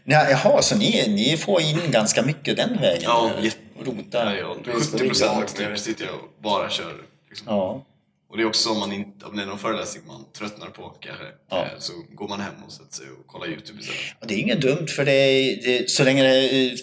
[0.05, 3.03] Jaha, så ni, ni får in ganska mycket den vägen?
[3.05, 4.37] Ja, jätte- Rota?
[4.37, 6.95] Ja, så 70 procent typ sitter jag och bara kör.
[7.29, 7.47] Liksom.
[7.51, 7.85] Ja.
[8.29, 10.89] Och det är också om, man inte, om det är någon föreläsning man tröttnar på
[11.01, 11.63] kanske, Ja.
[11.63, 14.01] eh, så går man hem och sätter sig och kollar YouTube istället.
[14.29, 16.77] Det är inget dumt för det är, det, så länge det är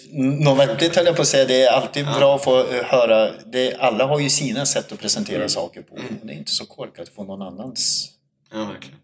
[0.44, 1.44] något vettigt höll jag på att säga.
[1.44, 3.30] Det är alltid bra att få eh, höra.
[3.52, 5.94] Det, alla har ju sina sätt att presentera saker på.
[5.94, 8.10] Och det är inte så korkat att få någon annans.
[8.52, 8.98] Ja, verkligen.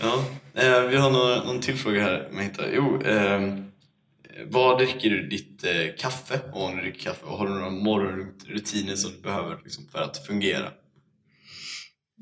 [0.00, 2.28] Ja, eh, vi har någon, någon till fråga här.
[2.74, 3.72] Jo, ehm,
[4.46, 6.40] vad dricker du ditt eh, kaffe?
[6.52, 9.98] Och om du dricker kaffe, och har du några morgonrutiner som du behöver liksom, för
[9.98, 10.70] att fungera?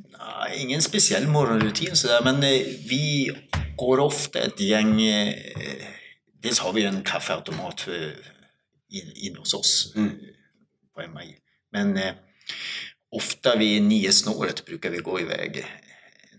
[0.09, 3.37] Nej, ingen speciell morgonrutin sådär, men eh, vi
[3.77, 5.03] går ofta ett gäng...
[5.03, 5.35] Eh,
[6.43, 8.13] dels har vi en kaffeautomat eh,
[8.89, 10.05] in, in hos oss eh,
[10.95, 11.37] på MI.
[11.73, 12.15] Men eh,
[13.11, 15.67] ofta vid nio snåret brukar vi gå iväg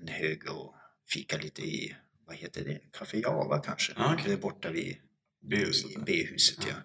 [0.02, 0.76] en hög och
[1.10, 1.96] fika lite i,
[2.28, 3.94] vad heter det, Café Java kanske?
[3.96, 4.26] Ah, okej.
[4.28, 4.98] Det är borta vid
[5.50, 5.92] B-huset?
[5.92, 6.76] i B-huset, ja.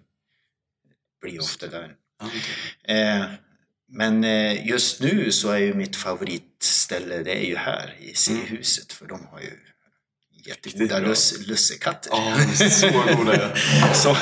[1.21, 1.95] Blir ofta där.
[2.19, 2.97] Ja, okej.
[2.97, 3.25] Eh,
[3.91, 8.93] men eh, just nu så är ju mitt favoritställe, det är ju här i C-huset
[8.93, 9.51] för de har ju
[10.47, 12.11] jättegoda luss, lussekatter.
[12.11, 12.37] Ja,
[12.69, 13.49] så goda.
[13.93, 14.17] Så,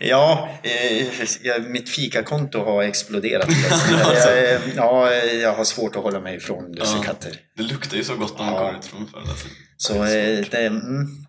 [0.00, 1.06] ja, eh,
[1.42, 3.48] jag, mitt fikakonto har exploderat.
[3.90, 7.36] jag, ja, jag har svårt att hålla mig ifrån lussekatter.
[7.56, 8.60] Det luktar ju så gott när man Ja.
[8.66, 9.56] kommer ut från föreläsningen.
[9.76, 11.21] Så eh, det, mm,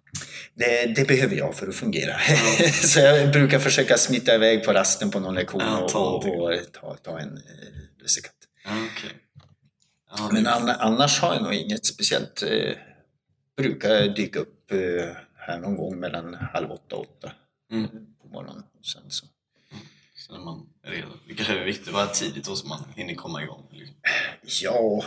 [0.55, 2.17] det, det behöver jag för att fungera.
[2.71, 6.25] så jag brukar försöka smita iväg på rasten på någon lektion Ja, och, ta och,
[6.25, 7.41] och ta, ta en eh,
[8.01, 8.35] lussekatt.
[8.65, 9.09] Ja, okej.
[10.17, 12.43] Ja, Men an, annars har jag nog inget speciellt.
[12.43, 12.73] Eh,
[13.57, 14.77] brukar dyka upp eh,
[15.35, 17.31] här någon gång mellan halv åtta och åtta
[17.71, 17.87] Mm.
[18.21, 18.63] på morgonen.
[18.93, 19.25] Sen så.
[20.15, 21.07] Så när man är redo.
[21.27, 23.67] Det kanske är viktigt att vara tidigt då så man hinner komma igång.
[23.71, 23.95] liksom.
[24.63, 25.03] Ja,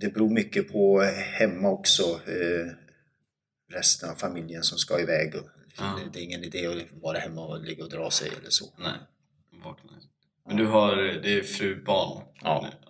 [0.00, 1.02] det beror mycket på
[1.38, 2.02] hemma också.
[2.02, 2.72] Eh,
[3.72, 5.34] resten av familjen som ska iväg.
[5.34, 5.48] Och
[5.78, 5.98] Ja.
[6.12, 8.64] det, är ingen idé att vara hemma och ligga och dra sig eller så.
[8.78, 8.92] Nej.
[10.46, 12.24] Men du har, det är fru, barn?
[12.42, 12.68] Ja.
[12.82, 12.88] nu,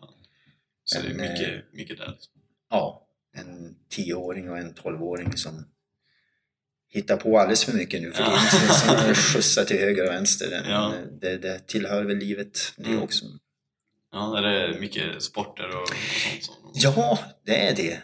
[0.85, 2.09] Så det är Men, eh, mycket, mycket där.
[2.13, 2.33] liksom.
[2.71, 5.65] Ja, en tioåring och en tolvåring som
[6.89, 8.39] hittar på alldeles för mycket nu för Ja.
[8.51, 9.15] tiden.
[9.15, 10.49] Skjutsar till höger och vänster.
[10.51, 10.95] Men Ja.
[11.21, 13.03] Det, det tillhör väl livet det Mm.
[13.03, 13.25] också.
[14.13, 16.45] Ja, är det mycket sporter och, och sånt?
[16.45, 18.03] Som, Ja, det är det.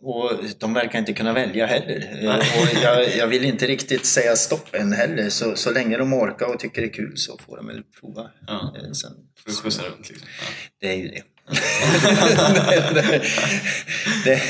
[0.00, 2.20] Och de verkar inte kunna välja heller.
[2.22, 2.62] Nej.
[2.62, 5.30] Och jag, jag vill inte riktigt säga stopp än heller.
[5.30, 8.30] Så, så länge de orkar och tycker det är kul så får de väl prova.
[8.46, 8.74] Ja.
[8.76, 9.10] Eh, Sen,
[9.44, 10.28] Får du skjutsa runt liksom?
[10.40, 10.46] Ja.
[10.80, 11.22] det är ju det.
[12.94, 13.22] det,
[14.24, 14.42] det,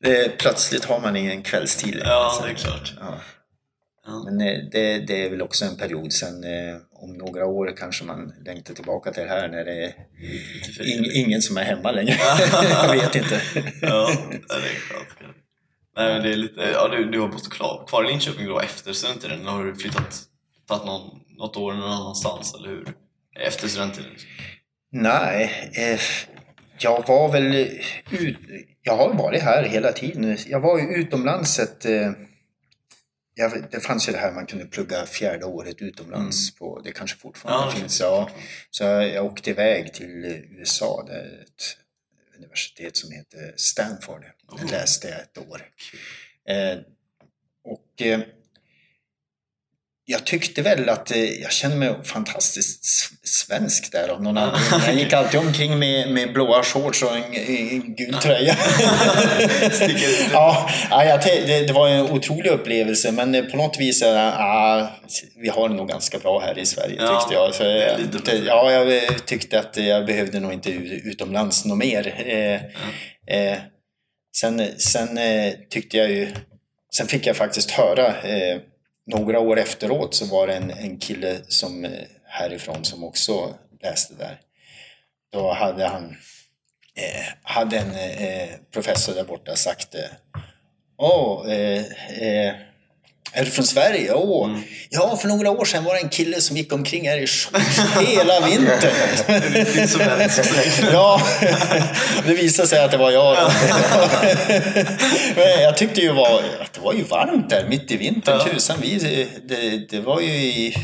[0.00, 0.38] det.
[0.38, 2.00] Plötsligt har man ingen kvällstid.
[2.04, 2.92] Ja, det är klart.
[3.00, 3.20] Ja.
[4.24, 8.04] Men eh, det, det är väl också en period sen eh, om några år kanske
[8.04, 9.94] man längtar tillbaka till det här när det är
[10.80, 12.14] ing, ingen som är hemma längre.
[12.70, 13.40] jag vet inte.
[13.82, 15.08] Ja, det är skönt.
[15.96, 18.60] Nej, men det är lite, ja, du, du har bott kvar, kvar i Linköping då
[18.60, 19.46] efter studenttiden?
[19.46, 20.22] Har du flyttat,
[20.68, 22.94] tagit någon, något år någon annanstans, eller hur?
[23.40, 24.10] Efter studenttiden?
[24.92, 26.00] Nej, eh,
[26.78, 27.54] jag var väl
[28.10, 28.38] ut,
[28.82, 30.38] Jag har varit här hela tiden.
[30.46, 31.84] Jag var ju utomlands ett...
[31.84, 32.10] Eh,
[33.34, 36.80] jag, det fanns ju det här man kunde plugga fjärde året utomlands på.
[36.80, 38.00] Det kanske fortfarande Ja, finns.
[38.00, 38.30] Ja.
[38.70, 40.08] Så jag, åkte iväg till
[40.60, 41.04] USA.
[41.06, 41.76] Det är ett
[42.36, 44.20] universitet som heter Stanford.
[44.22, 44.70] Där Oh.
[44.70, 45.62] läste jag ett år.
[46.48, 46.78] Eh,
[47.64, 48.20] och eh,
[50.04, 52.84] jag tyckte väl att eh, jag kände mig fantastiskt
[53.24, 54.80] svensk där av någon anledning.
[54.86, 57.34] Jag gick alltid omkring med, med blåa shorts och en,
[57.70, 58.56] en gul tröja.
[60.32, 64.90] Ja, ja, det, det var en otrolig upplevelse men eh, på något vis, ja,
[65.36, 67.54] vi har det nog ganska bra här i Sverige tyckte jag.
[67.54, 72.14] Så, eh, ja, jag tyckte att jag behövde nog inte utomlands något mer.
[74.36, 75.18] Sen sen
[75.70, 76.28] tyckte jag ju,
[76.96, 78.14] sen fick jag faktiskt höra
[79.06, 81.90] några år efteråt så var det en, en kille som, eh,
[82.24, 84.40] härifrån som också läste där.
[85.32, 86.16] Då hade han
[86.94, 90.10] eh, hade en eh, eh professor där borta sagt eh,
[90.96, 91.84] Åh, eh,
[92.22, 92.54] eh,
[93.32, 94.12] är du från Sverige?
[94.12, 94.62] Åh, Mm.
[94.90, 97.80] ja för några år sedan var det en kille som gick omkring här i shorts
[98.08, 98.92] hela vintern.
[100.92, 101.20] Ja,
[102.26, 103.36] det visade sig att det var jag.
[105.36, 108.38] Men jag tyckte ju var, att det var ju varmt där mitt i vintern.
[108.38, 108.52] Ja.
[108.54, 108.98] Tusan, vi,
[109.48, 110.76] det, det var ju i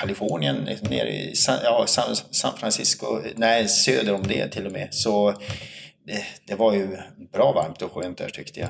[0.00, 1.86] Kalifornien, nere i San, ja,
[2.30, 4.88] San Francisco, nej söder om det till och med.
[4.90, 5.34] Så
[6.06, 6.88] det, det var ju
[7.32, 8.68] bra varmt och skönt där tyckte jag.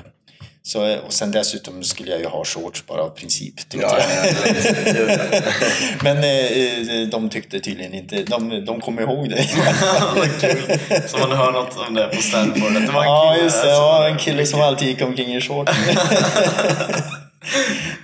[0.63, 5.07] Så, och sen dessutom skulle jag ju ha shorts bara av princip tyckte Ja, jag.
[5.07, 5.17] ja, ja.
[6.03, 9.43] Men eh, de tyckte tydligen inte, de, de kom ihåg det.
[11.09, 12.77] Så man hör något om det på Stanford.
[12.77, 13.69] att Det var en Ja, kille just det.
[13.69, 15.71] Ja, en kille som alltid gick omkring i shorts.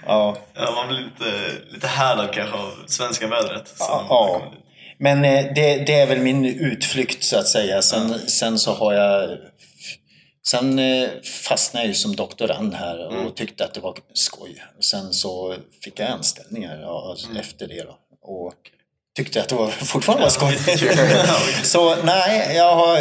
[0.05, 0.37] ja.
[0.55, 1.31] Ja, man blir lite,
[1.73, 3.73] lite härdad kanske av svenska vädret.
[3.79, 4.41] Ja.
[4.97, 7.81] Men eh, det, det är väl min utflykt så att säga.
[7.81, 9.29] Sen, sen så har jag...
[10.47, 13.31] Sen eh, fastnade jag ju som doktorand här och Mm.
[13.31, 14.63] tyckte att det var skoj.
[14.79, 17.37] Sen så fick jag anställningar ja, Mm.
[17.37, 17.99] efter det då.
[18.21, 18.53] Och
[19.15, 20.57] tyckte att det var, fortfarande var skoj.
[21.63, 22.99] Så nej, jag har...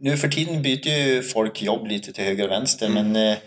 [0.00, 3.12] Nu för tiden byter ju folk jobb lite till höger och vänster Mm.
[3.12, 3.38] men eh,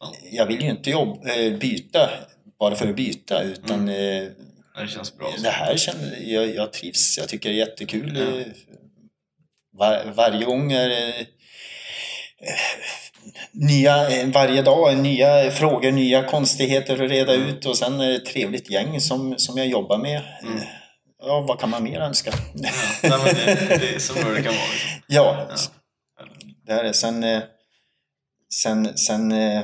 [0.00, 0.14] Ja.
[0.32, 2.10] jag vill ju inte jobb, eh, byta
[2.58, 4.32] bara för att byta utan Mm.
[4.80, 5.32] Det känns bra.
[5.42, 7.18] det här känner jag, jag trivs.
[7.18, 8.44] Jag tycker det är jättekul.
[9.72, 11.26] Var, varje gång är det
[13.52, 17.48] nya, eh, varje dag nya frågor, nya konstigheter att reda Mm.
[17.48, 20.22] ut och sen ett trevligt gäng som, som jag jobbar med.
[20.42, 20.56] Mm.
[20.56, 20.62] Eh,
[21.22, 22.30] Ja, vad kan man mer önska?
[22.54, 22.70] Ja,
[23.02, 24.66] nej, men det, det är så bra det kan vara.
[24.72, 24.90] Liksom.
[25.06, 25.46] Ja,
[26.18, 26.24] Ja.
[26.66, 26.92] det är det.
[26.94, 27.42] Sen, eh,
[28.62, 29.62] sen, sen eh,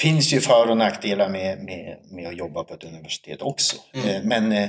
[0.00, 3.76] finns ju för och nackdelar med, med, med att jobba på ett universitet också.
[3.94, 4.28] Mm.
[4.28, 4.68] Men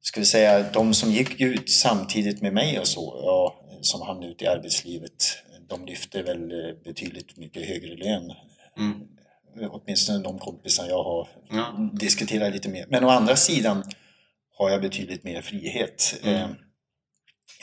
[0.00, 4.32] ska vi säga, de som gick ut samtidigt med mig och så, ja, som hamnade
[4.32, 5.38] ut i arbetslivet,
[5.68, 8.32] de lyfter väl eh, betydligt mycket högre lön
[8.78, 9.70] Mm.
[9.70, 11.90] åtminstone de kompisar jag har Ja.
[11.92, 12.86] diskuterat lite mer.
[12.88, 13.84] Men å andra sidan
[14.58, 16.20] har jag betydligt mer frihet.
[16.22, 16.34] Mm.
[16.34, 16.48] Eh,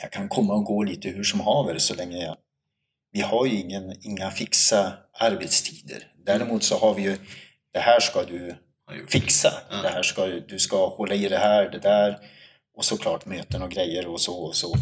[0.02, 2.36] Jag kan komma och gå lite hur som haver så länge jag...
[3.12, 6.06] Vi har ju ingen, inga fixa arbetstider.
[6.26, 7.16] Däremot så har vi ju,
[7.72, 8.54] det här ska du
[9.08, 9.52] fixa.
[9.70, 9.76] Ja.
[9.82, 12.18] Det här ska, du ska hålla i det här, det där.
[12.76, 14.74] Och såklart möten och grejer och så och så.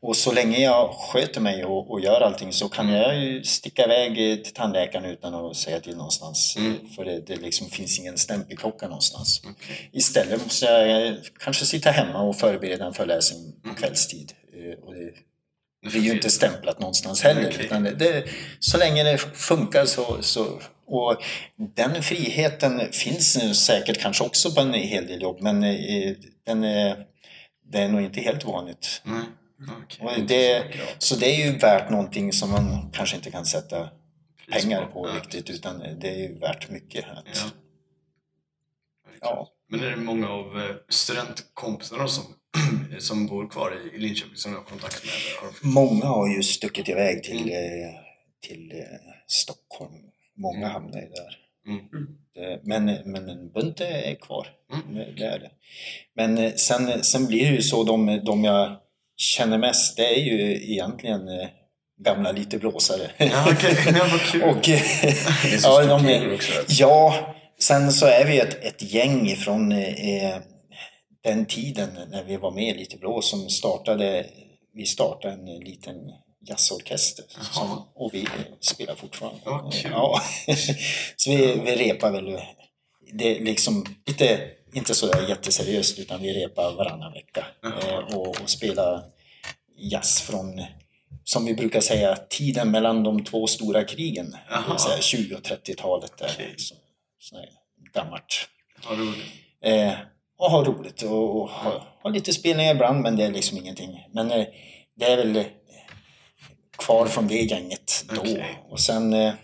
[0.00, 3.84] Och så länge jag sköter mig och, och gör allting så kan jag ju sticka
[3.84, 6.56] iväg till tandläkaren utan att säga till någonstans.
[6.58, 6.74] Mm.
[6.96, 9.42] För det, det liksom finns ingen stämpelklocka någonstans.
[9.44, 9.90] Okej.
[9.92, 13.76] Istället måste jag kanske sitta hemma och förbereda en föreläsning på Mm.
[13.80, 14.32] kvällstid.
[14.54, 15.10] Eh, Och det,
[15.92, 17.56] det är ju inte stämplat någonstans heller.
[17.60, 18.24] Utan det, det,
[18.58, 20.60] så länge det funkar så, så...
[20.90, 21.16] Och
[21.76, 26.12] den friheten finns nu säkert kanske också på en hel del jobb men eh,
[26.46, 26.96] den är,
[27.68, 29.02] det är nog inte helt vanligt.
[29.84, 30.06] Okej.
[30.06, 30.64] Och det,
[30.98, 33.88] så det är ju värt någonting som man kanske inte kan sätta
[34.52, 37.04] pengar på Ja, riktigt utan det är ju värt mycket.
[37.04, 37.50] Att, Ja.
[39.20, 39.48] ja.
[39.70, 42.24] Men är det många av eh, studentkompisarna som,
[42.98, 45.12] som bor kvar i- Linköping som du har kontakt med?
[45.48, 47.88] eller Många har ju stuckit iväg till, Mm.
[47.88, 47.94] eh,
[48.48, 48.84] till eh,
[49.26, 49.94] Stockholm.
[50.36, 50.70] Många Mm.
[50.70, 51.36] hamnar ju där.
[51.66, 51.84] Mm.
[52.62, 54.48] Men, men en bunt är kvar.
[54.72, 55.14] Mm.
[55.16, 55.50] Det, är det.
[56.16, 58.76] Men eh, sen, sen blir det ju så, de, de jag
[59.16, 61.48] känner mest, det är ju egentligen eh,
[62.04, 63.10] gamla lite blåsare.
[63.16, 63.76] Ja, okej.
[63.98, 64.42] Ja, vad kul.
[64.42, 64.80] Och, eh,
[65.42, 66.52] Det är så ja, stor de kul är, också.
[66.68, 70.36] ja, sen så är vi ett, ett gäng från eh,
[71.24, 74.26] den tiden när vi var med i Lite Blå som startade,
[74.74, 75.96] vi startade en liten
[76.48, 77.24] jazzorkester.
[77.52, 78.26] Som, och vi
[78.60, 79.40] spelar fortfarande.
[79.44, 79.90] Ja, kul.
[79.94, 80.20] Ja.
[81.16, 82.40] så vi, vi repar väl,
[83.12, 84.40] det är liksom lite,
[84.72, 87.46] inte så jätteseriöst utan vi repar varannan vecka.
[87.64, 89.02] Eh, och, och spelar
[89.76, 90.62] jazz från,
[91.24, 94.30] som vi brukar säga, tiden mellan de två stora krigen.
[94.30, 96.18] Det vill säga 20 och 30-talet.
[96.18, 96.30] Där.
[96.34, 96.54] Okej.
[96.56, 96.74] Så,
[97.18, 97.44] så
[97.94, 98.48] gammalt.
[99.64, 99.92] Eh,
[100.38, 104.06] och ha roligt och, och ha, ha lite spelningar ibland men det är liksom ingenting.
[104.12, 104.46] Men eh,
[104.96, 105.44] det är väl
[106.78, 108.20] kvar från det gänget då.
[108.20, 108.62] Okej.
[108.70, 109.34] Och sen eh,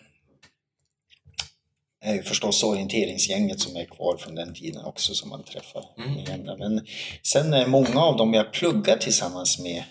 [2.05, 6.59] är ju förstås orienteringsgänget som är kvar från den tiden också som man träffar Mm.
[6.59, 6.87] Men
[7.23, 9.85] sen är många av dem jag pluggar tillsammans med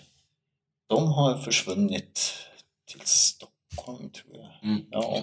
[0.86, 2.32] de har försvunnit
[2.92, 4.70] till Stockholm tror jag.
[4.70, 4.84] Mm.
[4.90, 5.22] Ja.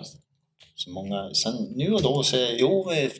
[0.75, 3.11] Så många, sen nu och då så, jo, eh,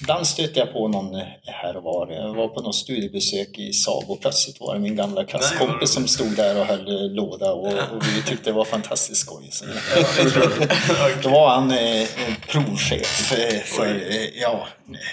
[0.00, 2.12] ibland stöter jag på någon eh, här och var.
[2.12, 6.08] Jag var på något studiebesök i Saab och plötsligt var det min gamla klasskompis som
[6.08, 9.48] stod där och höll eh, låda och, och vi tyckte det var fantastiskt skoj.
[9.52, 9.64] Så,
[11.22, 14.68] då var han eh, en provchef eh, för, eh, ja,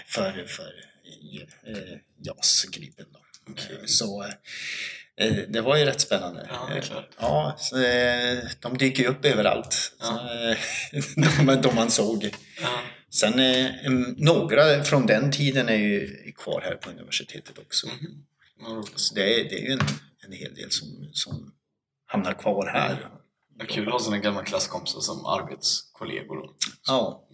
[0.08, 0.72] för, för
[1.68, 3.06] eh, JAS-Gripen.
[3.14, 3.20] Då.
[3.52, 3.88] Okej.
[3.88, 4.24] Så
[5.22, 6.50] eh, det var ju rätt spännande.
[6.50, 6.70] Ja.
[7.20, 9.92] Ja, så, eh, de dyker ju upp överallt.
[10.00, 10.06] Ja.
[10.06, 10.14] Så,
[10.98, 12.30] eh, de, de man såg.
[12.62, 12.80] Ja.
[13.10, 17.88] Sen eh, em, några från den tiden är ju kvar här på universitetet också.
[18.68, 19.00] Roligt.
[19.00, 19.80] Så det, är, det är ju en,
[20.26, 21.54] en hel del som, som
[22.06, 23.10] hamnar kvar här.
[23.56, 26.36] Vad kul att ha sina gamla klasskompisar som arbetskollegor.
[26.36, 26.54] då.
[26.88, 27.28] Ja.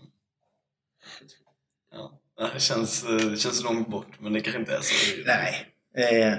[1.91, 2.19] Ja.
[2.53, 5.24] Det känns, eh, det känns långt bort, men det kanske inte är så.
[5.26, 5.67] Nej,
[5.97, 6.38] eh,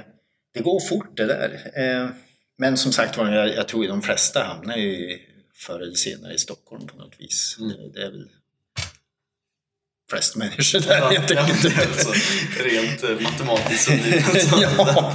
[0.53, 1.72] det går fort det där.
[1.76, 2.09] Eh,
[2.57, 5.18] men som sagt var, jag, jag tror att de flesta hamnar ju
[5.55, 7.57] förr eller senare i Stockholm på något vis.
[7.61, 7.68] Mm.
[7.68, 8.28] Det, det är väl
[10.11, 11.64] flest människor där Ja, helt ja, enkelt.
[11.64, 12.12] är alltså,
[12.64, 14.62] rent eh, matematiskt så blir det så.
[14.62, 15.14] ja.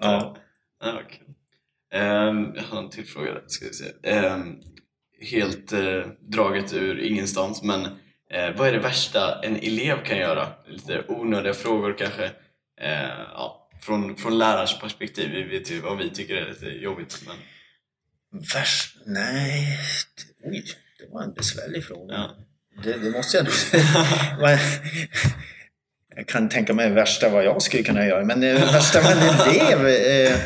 [0.00, 0.36] ja.
[0.80, 1.20] Ja, okej.
[1.92, 3.84] Ehm, jag har en till fråga där, ska vi se.
[4.02, 4.54] Ehm,
[5.30, 6.00] helt eh,
[6.32, 7.84] draget ur ingenstans, men
[8.30, 10.48] eh, vad är det värsta en elev kan göra?
[10.68, 12.24] Lite onödiga frågor kanske.
[12.80, 17.22] Eh, ja, från, från lärarens perspektiv, vi vet ju vad vi tycker är lite jobbigt.
[17.26, 17.36] Men,
[18.54, 18.96] Värst?
[19.06, 19.78] Nej.
[20.44, 20.64] Oj,
[20.98, 22.14] det var en besvärlig fråga.
[22.14, 22.36] ja.
[22.84, 23.54] Det, det måste jag nog
[24.40, 24.58] Vad-
[26.16, 29.40] Jag kan tänka mig värsta vad jag skulle kunna göra, men det värsta med en
[29.50, 29.86] elev?
[29.86, 30.38] Eh,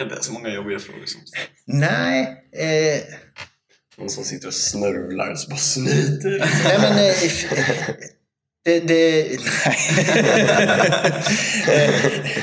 [0.00, 1.20] inte är så många jobbiga frågor som
[1.66, 2.22] nej.
[2.56, 3.00] Eh,
[3.98, 6.38] Någon som sitter och snörvlar så bara snyter.
[6.64, 6.98] nej men...
[6.98, 7.14] Eh,
[8.64, 9.28] det, det,
[11.66, 12.42] nej.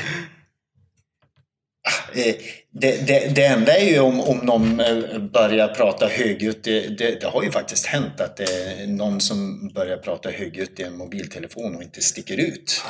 [2.14, 2.34] Eh,
[2.80, 6.64] Det, det, det enda är ju om, om någon eh, börjar prata högljutt.
[6.64, 10.82] Det, det, har ju faktiskt hänt att det är någon som börjar prata högljutt i
[10.82, 12.82] en mobiltelefon och inte sticker ut.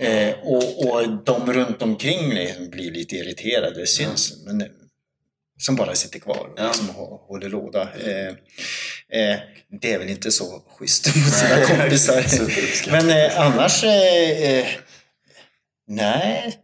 [0.00, 2.28] Eh, och, och de runt omkring
[2.70, 4.34] blir lite irriterade, det syns.
[4.46, 4.66] Men, eh,
[5.60, 6.66] som bara sitter kvar och Ja.
[6.66, 7.82] liksom hå- håller låda.
[7.82, 8.28] Eh,
[9.20, 9.38] eh,
[9.80, 12.24] det är väl inte så schysst mot sina kompisar.
[12.90, 14.66] Men eh, annars, eh, eh,
[15.88, 16.54] nej.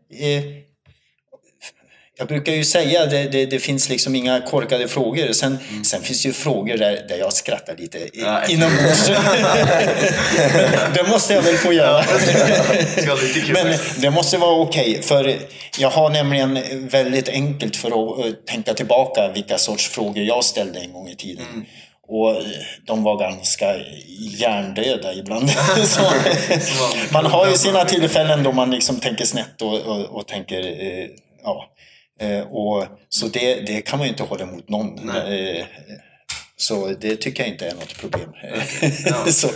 [2.17, 5.33] Jag brukar ju säga det, det, det finns liksom inga korkade frågor.
[5.33, 7.99] Sen, sen finns det ju frågor där, där jag skrattar lite
[8.49, 9.07] inombords.
[10.95, 12.05] det måste jag väl få göra.
[13.53, 15.37] Men det måste vara okej, för
[15.79, 16.59] jag har nämligen
[16.89, 21.17] väldigt enkelt för att eh, tänka tillbaka vilka sorts frågor jag ställde en gång i
[21.17, 21.47] tiden.
[21.53, 21.65] Mm.
[22.09, 22.43] Och eh,
[22.87, 23.75] de var ganska
[24.39, 25.51] hjärndöda ibland.
[27.13, 31.07] Man har ju sina tillfällen då man liksom tänker snett och, och, och tänker, eh,
[31.45, 31.71] ja.
[32.21, 35.01] Eh, och, så det, det kan man ju inte hålla emot någon.
[35.07, 35.61] Nej.
[35.61, 35.67] Eh,
[36.57, 38.31] så det tycker jag inte är något problem.
[39.07, 39.33] Ja.
[39.33, 39.51] så,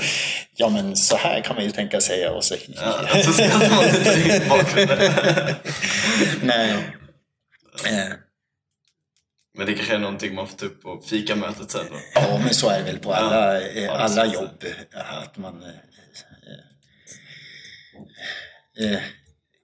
[0.56, 2.54] ja men så här kan man ju tänka sig och så.
[2.68, 5.12] Ja, så ska inte i bakgrunden.
[6.42, 6.70] Nej.
[7.86, 8.08] Eh,
[9.58, 11.96] Men det kanske är någonting man får ta upp på fikamötet sen då.
[12.14, 14.34] Ja, men så är det väl på alla, eh, Ja, alla precis.
[14.34, 14.64] jobb.
[14.94, 15.62] eh, Att man...
[15.62, 15.68] eh,
[18.86, 19.00] eh, eh,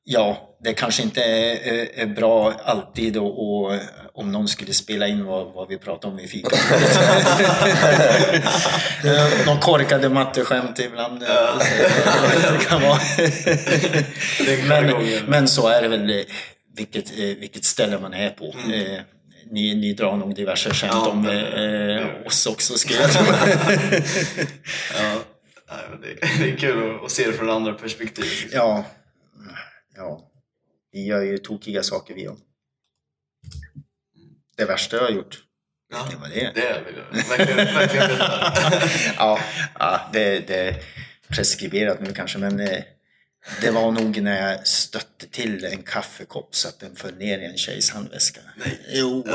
[0.07, 3.79] Ja, det kanske inte är, är- bra alltid och, och
[4.15, 6.59] om någon skulle spela in vad, vad vi pratar om i fikat.
[9.05, 11.21] Eh, Någon korkade matteskämt ibland.
[11.21, 12.99] Det kan vara.
[14.47, 14.95] Det kan men,
[15.27, 16.25] men så är det väl
[16.77, 18.55] vilket, vilket ställe man är på.
[18.65, 18.81] Mm.
[18.95, 19.01] Eh,
[19.51, 23.23] Ni, ni drar nog diverse skämt Ja, om eh, oss också skulle jag tro.
[24.99, 25.77] Ja,
[26.39, 28.49] det, är kul att, se det från andra perspektiv.
[28.53, 28.85] ja.
[29.97, 30.31] Ja,
[30.93, 32.41] vi gör ju tokiga saker vi om.
[34.57, 35.45] Det värsta jag har gjort,
[35.95, 36.53] Ja, det var det.
[36.55, 38.53] det vill jag verkligen, verkligen veta.
[39.17, 39.41] ja,
[39.79, 40.83] ja det, det är
[41.29, 42.83] preskriberat nu kanske, men eh,
[43.61, 47.45] det var nog när jag stötte till en kaffekopp så att den föll ner i
[47.45, 48.41] en tjejs handväska.
[48.57, 48.81] Nej.
[48.89, 49.27] Jo.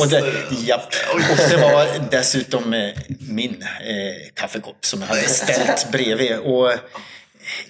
[0.00, 0.94] och, det, japp.
[1.12, 2.90] och det var dessutom eh,
[3.20, 6.38] min eh, kaffekopp som jag hade ställt bredvid.
[6.38, 6.72] Och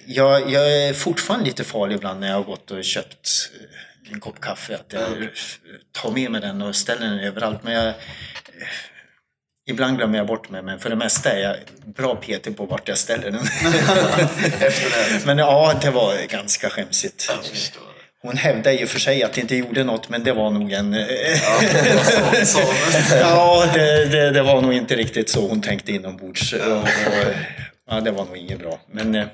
[0.05, 3.29] jag, jag är fortfarande lite farlig ibland när jag har gått och köpt
[3.59, 4.75] eh, en kopp kaffe.
[4.75, 5.29] Att jag
[5.91, 7.63] tar med mig den och ställer den överallt.
[7.63, 7.93] Men jag, eh,
[9.69, 11.55] ibland glömmer jag bort mig, men för det mesta är jag
[11.95, 13.47] bra petig på vart jag ställer den.
[15.25, 17.31] Men ja, det var ganska skämsigt.
[18.21, 20.95] Hon hävdade ju för sig att det inte gjorde något, men det var nog en...
[22.45, 22.59] Så,
[23.15, 26.53] Ja, det, det, det var nog inte riktigt så hon tänkte inombords.
[26.53, 26.87] Och,
[27.89, 28.79] ja, det var nog inget bra.
[28.91, 29.25] Men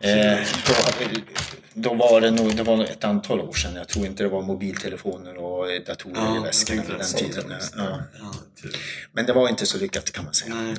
[0.00, 3.74] eh, då, då var det nog det var ett antal år sedan.
[3.74, 6.82] Jag tror inte det var mobiltelefoner och datorer Ja, i det.
[6.98, 7.54] den tiden.
[7.76, 8.00] Ja.
[8.18, 8.72] ja, typ.
[9.12, 10.54] Men det var inte så lyckat kan man säga.
[10.54, 10.76] Nej.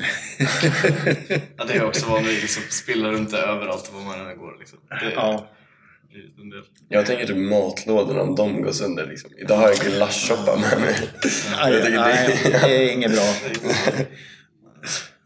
[1.57, 4.57] Ja, det är också vanligt liksom spilla runt det överallt var man än går.
[4.59, 4.79] Liksom.
[4.89, 5.49] Det Ja.
[6.89, 9.29] Jag tänker typ matlådorna om de går sönder liksom.
[9.37, 10.95] Idag har jag gulaschsoppa med mig.
[11.51, 11.89] nej, Jag det,
[12.51, 13.33] det är inget bra.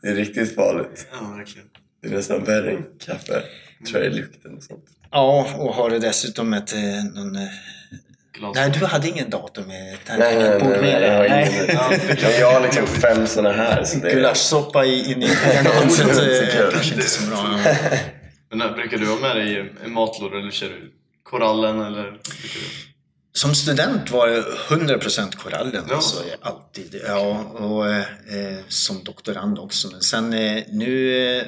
[0.02, 1.08] det är riktigt farligt.
[1.12, 1.68] Ja, verkligen.
[2.02, 3.44] Det är nästan värre än kaffe.
[3.88, 4.86] Tror jag är lukten och sånt.
[5.12, 6.74] Ja, och har du dessutom ett...
[6.74, 6.80] eh,
[7.16, 7.42] Någon, eh,
[8.34, 8.56] Glas.
[8.56, 10.50] nej, du hade ingen dator med Nej, nej, nej.
[10.50, 11.68] tangentbord nej, med jag har dig?
[11.68, 13.84] kan- Men jag har liksom fem såna här.
[13.84, 14.16] Så det är...
[14.16, 17.60] Gulaschsoppa i- in i tangentbordet är kanske inte så bra.
[18.54, 20.92] Men brukar du ha med dig en matlåda eller kör du
[21.24, 22.04] korallen eller?
[22.04, 22.20] brukar
[22.60, 22.99] du-
[23.34, 25.86] Som student var det 100% korallen.
[25.90, 25.96] Ja.
[25.96, 27.02] Alltså, alltid.
[27.08, 29.88] Ja, och eh, som doktorand också.
[29.92, 31.44] Men sen eh, nu eh,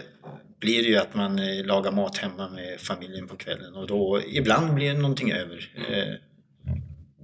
[0.60, 4.22] blir det ju att man eh, lagar mat hemma med familjen på kvällen och då
[4.28, 5.70] ibland blir det någonting över.
[5.90, 6.14] Eh,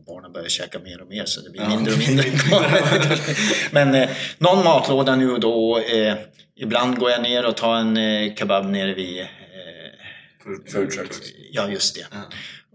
[0.08, 1.70] barnen börjar käka mer och mer så det blir Ja.
[1.70, 2.82] mindre och mindre kvar.
[3.74, 5.82] Men eh, någon matlåda nu och då.
[6.60, 7.96] Ibland går jag ner och tar en
[8.36, 9.28] kebab nere vid eh,
[10.72, 11.18] Food trucks.
[11.52, 12.06] Ja, just det.
[12.12, 12.18] Ja.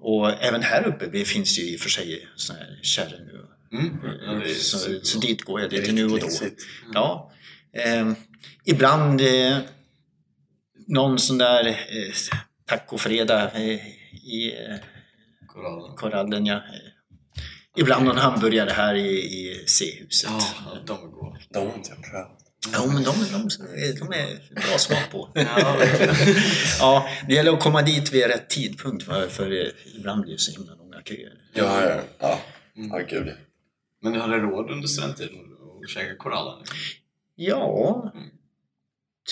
[0.05, 3.47] Och även här uppe det finns ju i och för sig sådana här kärror nu.
[3.79, 3.97] Mm.
[4.03, 5.01] Ja, Så, superbra.
[5.05, 6.17] så dit går jag lite nu och då.
[6.17, 6.63] lyxigt.
[6.95, 7.33] Ja.
[7.77, 8.13] Eh,
[8.65, 9.57] ibland eh,
[10.87, 11.75] någon sån där eh,
[12.67, 13.87] tacofredag eh,
[14.25, 14.77] i eh,
[15.47, 15.97] Korallen.
[15.97, 16.47] korallen.
[16.47, 16.63] Ja.
[17.79, 20.31] Ibland någon hamburgare här i, i C-huset.
[20.65, 21.39] Ja, de är goda.
[21.51, 22.39] De har inte jag prövat.
[22.71, 23.49] Ja, men de, de,
[23.99, 25.29] de är bra smak på.
[25.35, 25.81] Ja.
[26.79, 30.53] Ja, det gäller att komma dit vid rätt tidpunkt för, för ibland blir det så
[30.53, 31.35] himla långa köer.
[31.55, 32.01] Ja, ja.
[32.19, 32.41] Ja,
[32.75, 33.35] ja gud.
[34.01, 35.37] Men har du råd under studenttiden
[35.85, 36.65] att käka korallen?
[37.35, 38.13] Ja,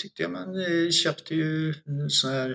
[0.01, 1.73] tyckte jag man eh, köpte ju
[2.09, 2.49] så här...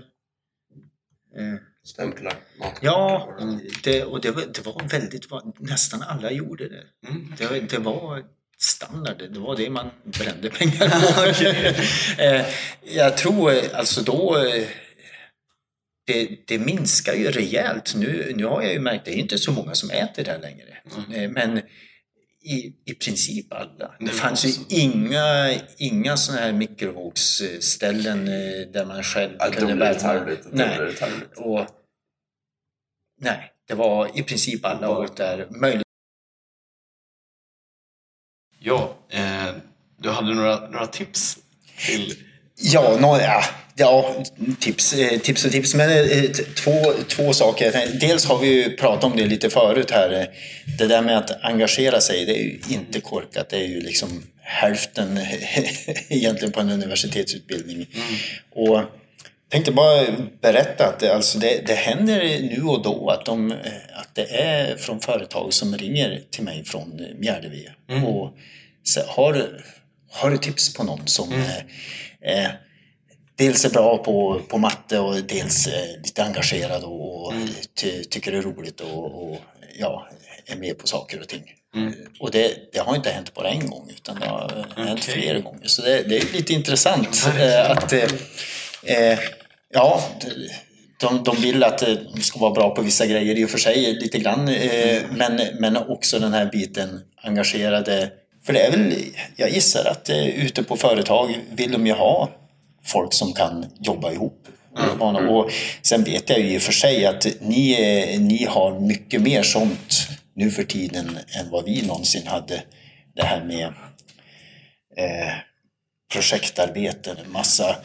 [1.36, 2.34] Eh, Stämplar.
[2.80, 3.36] Ja,
[3.84, 5.28] det, och det var, det var väldigt...
[5.58, 7.08] Nästan alla gjorde det.
[7.08, 7.34] Mm.
[7.38, 8.24] Det, det var
[8.62, 11.42] standard, det var det man brände pengar på.
[12.22, 12.46] Eh,
[12.82, 14.38] jag tror alltså då...
[14.46, 14.64] eh,
[16.07, 17.94] Det, det minskar ju rejält.
[17.96, 20.38] Nu, nu har jag ju märkt, det är inte så många som äter det här
[20.38, 20.76] längre.
[21.14, 21.59] Eh, Men
[22.44, 23.94] i, i princip alla.
[24.00, 28.24] Det fanns ju inga, inga sådana här mikrovågsställen
[28.72, 30.36] där man själv Ja, kunde värma.
[30.52, 30.78] Nej.
[31.36, 31.66] Och,
[33.20, 35.46] nej, det var i princip alla åt där.
[35.50, 35.86] Möjligt
[38.66, 39.54] Ja, eh,
[40.02, 41.38] du hade några, några tips
[41.86, 42.14] till...
[42.58, 43.42] Ja, nå, ja,
[43.76, 44.24] ja
[44.60, 45.74] tips, eh, tips och tips.
[45.74, 47.98] Men eh, två, två saker.
[48.00, 50.28] Dels har vi ju pratat om det lite förut här.
[50.78, 53.48] Det där med att engagera sig, det är ju inte korkat.
[53.48, 55.20] Det är ju liksom hälften
[56.08, 57.86] egentligen på en universitetsutbildning.
[58.54, 58.80] Och
[59.51, 60.07] tänkte bara
[60.42, 63.57] berätta att det, alltså det, det händer nu och då att, de, eh,
[63.94, 67.68] att det är från företag som ringer till mig från eh, Mjärdevi
[68.07, 68.34] och
[68.82, 69.64] så, har,
[70.11, 71.57] har du tips på någon som eh,
[72.44, 72.51] eh,
[73.36, 77.32] dels är bra på, på matte och dels eh, lite engagerad och, och
[77.80, 79.38] ty, tycker det är roligt och, och
[79.78, 80.09] ja,
[80.47, 81.53] är med på saker och ting.
[81.76, 85.05] Eh, Och det, det har inte hänt bara en gång utan det har eh, hänt
[85.05, 85.66] flera gånger.
[85.66, 87.88] Så det, det är lite intressant eh, att
[88.87, 89.18] eh,
[89.72, 90.01] ja,
[91.01, 91.78] de, de vill att
[92.14, 94.49] de ska vara bra på vissa grejer i och för sig lite grann.
[94.49, 98.11] Eh, men, men också den här biten engagerade.
[98.47, 98.95] För det är väl,
[99.37, 102.30] jag gissar att eh, ute på företag vill de ju ha
[102.84, 104.43] folk som kan jobba ihop.
[105.28, 105.51] Och
[105.82, 109.43] sen vet jag ju i och för sig att ni, eh, ni har mycket mer
[109.43, 112.62] sånt nu för tiden än vad vi någonsin hade.
[113.14, 113.64] Det här med
[114.97, 115.32] eh,
[116.12, 117.76] projektarbeten, en massa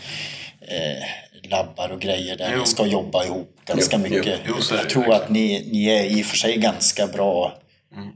[0.68, 1.04] eh,
[1.50, 2.60] labbar och grejer där Jo.
[2.60, 4.16] ni ska jobba ihop ganska Jo, jo.
[4.16, 4.40] mycket.
[4.48, 7.60] Jo, är det jag tror att ni, ni är i och för sig ganska bra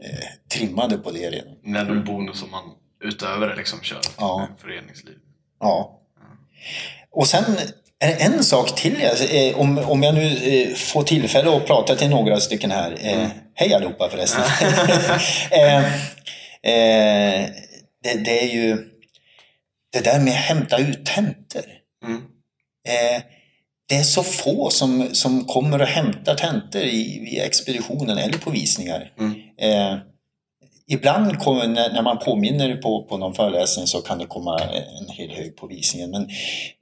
[0.01, 1.53] eh, trimmade på det redan.
[1.63, 2.63] Med en bonus som man
[3.03, 4.47] utöver det liksom kör Ja.
[4.61, 5.15] föreningsliv.
[5.59, 6.01] Ja.
[7.11, 7.43] Och sen
[7.99, 8.95] är det en sak till.
[9.31, 12.97] eh, Om, om jag nu eh, får tillfälle att prata till några stycken här.
[13.01, 14.43] Eh, Hej allihopa förresten.
[18.03, 18.77] det, det är ju
[19.93, 21.63] det där med att hämta ut tentor.
[22.05, 22.21] Mm.
[22.85, 23.21] Eh,
[23.87, 28.49] det är så få som, som kommer och hämtar tentor i, i expeditionen eller på
[28.49, 29.11] visningar.
[29.19, 29.33] Mm.
[29.61, 29.97] Eh,
[30.87, 34.59] ibland kommer, när, när man påminner på, på någon föreläsning så kan det komma
[34.99, 36.11] en hel hög på visningen.
[36.11, 36.29] Men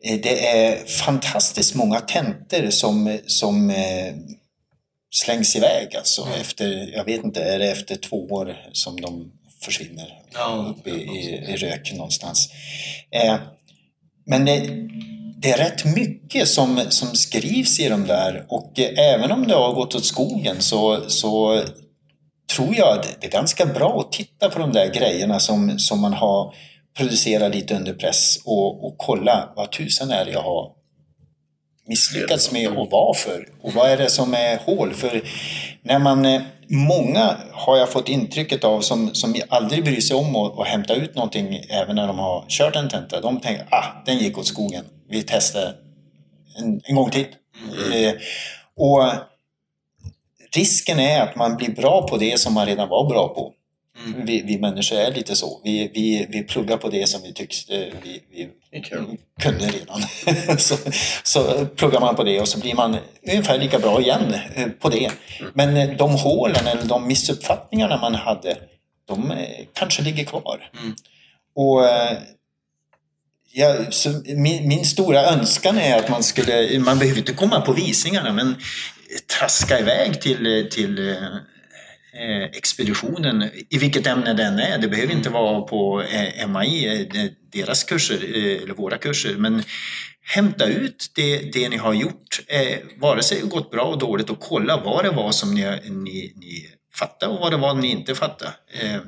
[0.04, 4.14] eh, det är fantastiskt många tentor som, som eh,
[5.12, 5.96] slängs iväg.
[5.96, 9.32] Alltså efter, jag vet inte, är det efter två år som de
[9.62, 12.50] försvinner Ja, upp i, i, i rök någonstans.
[13.12, 13.36] Eh,
[14.26, 14.70] men det,
[15.44, 19.54] det är rätt mycket som, som skrivs i de där och eh, även om det
[19.54, 21.64] har gått åt skogen så, så
[22.56, 26.02] tror jag att det är ganska bra att titta på de där grejerna som, som
[26.02, 26.56] man har
[26.98, 30.72] producerat lite under press och, och kolla vad tusen är det jag har
[31.88, 33.48] misslyckats med och varför.
[33.62, 34.94] Och vad är det som är hål?
[34.94, 35.22] För
[35.82, 40.36] när man, eh, många har jag fått intrycket av som, som aldrig bryr sig om
[40.36, 43.22] att, att hämta ut någonting även när de har kört en tenta.
[43.22, 44.86] De tänker ah, den gick åt skogen.
[45.14, 45.76] Vi testar
[46.58, 47.28] en, en gång till.
[47.94, 48.14] Eh,
[48.76, 49.12] och
[50.56, 53.54] risken är att man blir bra på det som man redan var bra på.
[54.26, 55.62] Vi, vi människor är lite så.
[55.64, 58.22] Vi, vi, vi pluggar på det som vi tyckte vi,
[58.72, 59.18] vi kul.
[59.42, 60.02] kunde redan.
[60.60, 60.76] så,
[61.24, 62.98] så pluggar man på det och så blir man
[63.32, 65.12] ungefär lika bra igen eh, på det.
[65.54, 68.58] Men eh, de hålen eller de missuppfattningarna man hade,
[69.08, 70.72] de eh, kanske ligger kvar.
[71.56, 72.18] Och eh,
[73.56, 77.74] Ja, så min, min stora önskan är att man skulle, man behöver inte komma på
[77.74, 78.56] visningarna men
[79.40, 81.10] traska iväg till, till
[82.14, 84.78] eh, expeditionen i vilket ämne den är.
[84.78, 89.36] Det behöver inte vara på eh, MAI, eh, deras kurser eh, eller våra kurser.
[89.38, 89.64] Men
[90.22, 94.30] hämta ut det, det ni har gjort, eh, vare sig det gått bra och dåligt
[94.30, 97.92] och kolla vad det var som ni, ni, ni fattade och vad det var ni
[97.92, 98.52] inte fattade.
[98.82, 99.02] Eh,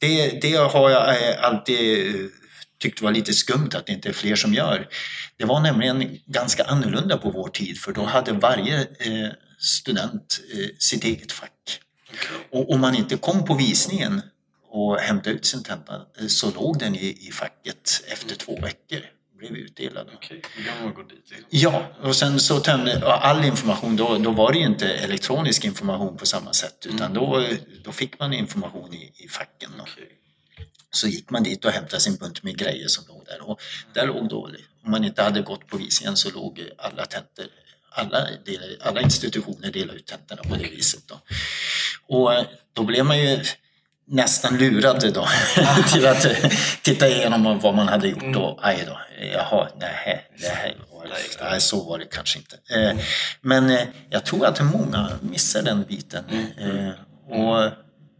[0.00, 2.30] det, det har jag eh, alltid
[2.74, 4.88] eh, tyckt var lite skumt att det inte är fler som gör.
[5.36, 10.68] Det var nämligen ganska annorlunda på vår tid för då hade varje eh, student eh,
[10.78, 11.80] sitt eget fack.
[12.50, 14.22] Och om man inte kom på visningen
[14.70, 19.00] och hämtade ut sin tenta eh, så låg den i, i facket efter två veckor.
[19.38, 20.08] Blev utdelad.
[20.14, 20.42] Okej,
[21.08, 21.44] dit.
[21.48, 26.16] Ja, och sen så ja, all information, då, då var det ju inte elektronisk information
[26.16, 27.46] på samma sätt utan då,
[27.84, 29.70] då fick man information i, i facken.
[29.80, 30.23] Okej.
[30.94, 33.48] Så gick man dit och hämtade sin bunt med grejer som låg där.
[33.50, 33.60] Och
[33.92, 34.50] där låg då,
[34.84, 37.46] om man inte hade gått på visningen så låg alla tentor,
[37.90, 41.02] alla, del- alla institutioner delade ut tentorna på det viset.
[41.08, 41.20] Då.
[42.06, 43.44] Och eh, då blev man ju
[44.06, 45.28] nästan lurad då
[45.92, 46.50] till att eh,
[46.82, 48.98] titta igenom vad man hade gjort och aj då,
[49.32, 51.08] jaha, nej, det här var,
[51.50, 52.58] nej, så var det kanske inte.
[52.74, 52.96] Eh,
[53.40, 53.76] Men
[54.10, 56.24] jag tror att många missar den biten
[56.58, 56.90] Eh,
[57.38, 57.70] och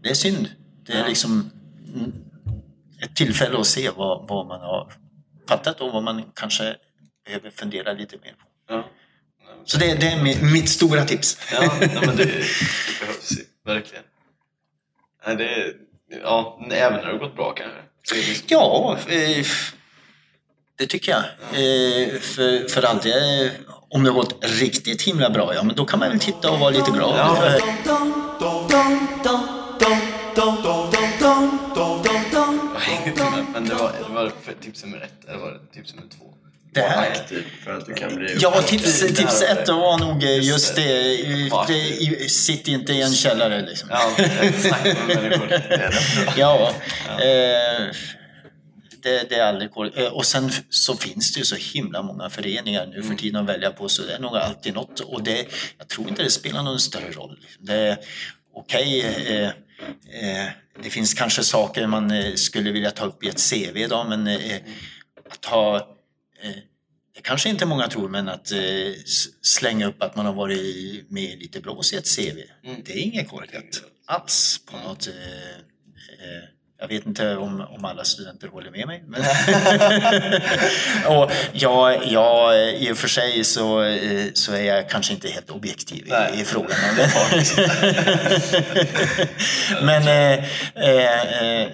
[0.02, 0.48] det är synd.
[0.86, 1.50] Det är liksom
[1.94, 2.12] mm,
[3.04, 4.92] ett tillfälle att se vad, vad man har
[5.48, 6.76] fattat och vad man kanske
[7.26, 8.46] behöver fundera lite mer på.
[8.68, 8.84] Ja.
[9.64, 11.38] Så det, det är mi- mitt stora tips.
[11.52, 12.44] Ja, nej, men det, det
[13.00, 14.04] behövs ju, verkligen.
[15.26, 15.72] Nej, det,
[16.22, 17.78] ja, även när det har gått bra kanske.
[18.14, 19.44] Liksom, Ja, eh,
[20.78, 21.20] det tycker jag.
[21.52, 23.52] Eh, för, för alltid, eh,
[23.90, 26.58] om det har gått riktigt himla bra, ja men då kan man väl titta och
[26.58, 27.18] vara lite glad.
[27.18, 27.58] Ja.
[33.54, 36.24] Men det var, det var tips nummer ett, eller var det tips nummer två?
[36.72, 37.10] Det här.
[37.10, 40.82] Aktiv för att du kan bli Ja, tips, tips ett var nog eh, Just det.
[41.66, 41.74] det.
[41.74, 43.88] I- Sitt inte i en källare liksom.
[43.92, 44.10] Ja,
[44.58, 45.52] snacka med människor.
[46.36, 46.70] Ja,
[47.08, 47.86] eh,
[49.02, 49.98] det, det är aldrig korrekt.
[49.98, 53.48] Eh, Och sen så finns det ju så himla många föreningar nu för tiden att
[53.48, 55.00] välja på så det är nog alltid något.
[55.00, 55.46] Och det,
[55.78, 57.38] jag tror inte det spelar någon större roll.
[57.58, 57.96] Det är
[58.54, 59.50] okej, eh,
[60.82, 64.26] det finns kanske saker man eh, skulle vilja ta upp i ett CV idag men
[64.26, 64.60] eh,
[65.30, 65.76] att ha
[66.42, 66.56] eh,
[67.14, 68.92] det kanske inte många tror, men att eh,
[69.42, 72.38] slänga upp att man har varit med lite blås i ett CV,
[72.84, 75.06] det är inget korkat alls på något...
[75.06, 75.56] Eh,
[76.24, 76.53] eh,
[76.84, 79.04] jag vet inte om, om alla studenter håller med mig.
[79.06, 79.20] Men
[81.18, 83.96] och jag, jag, I och för sig så,
[84.34, 86.76] så är jag kanske inte helt objektiv i, i frågan.
[89.82, 90.32] men eh,
[90.74, 91.68] eh,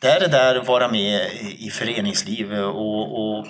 [0.00, 3.46] det är det där att vara med i i föreningsliv och, och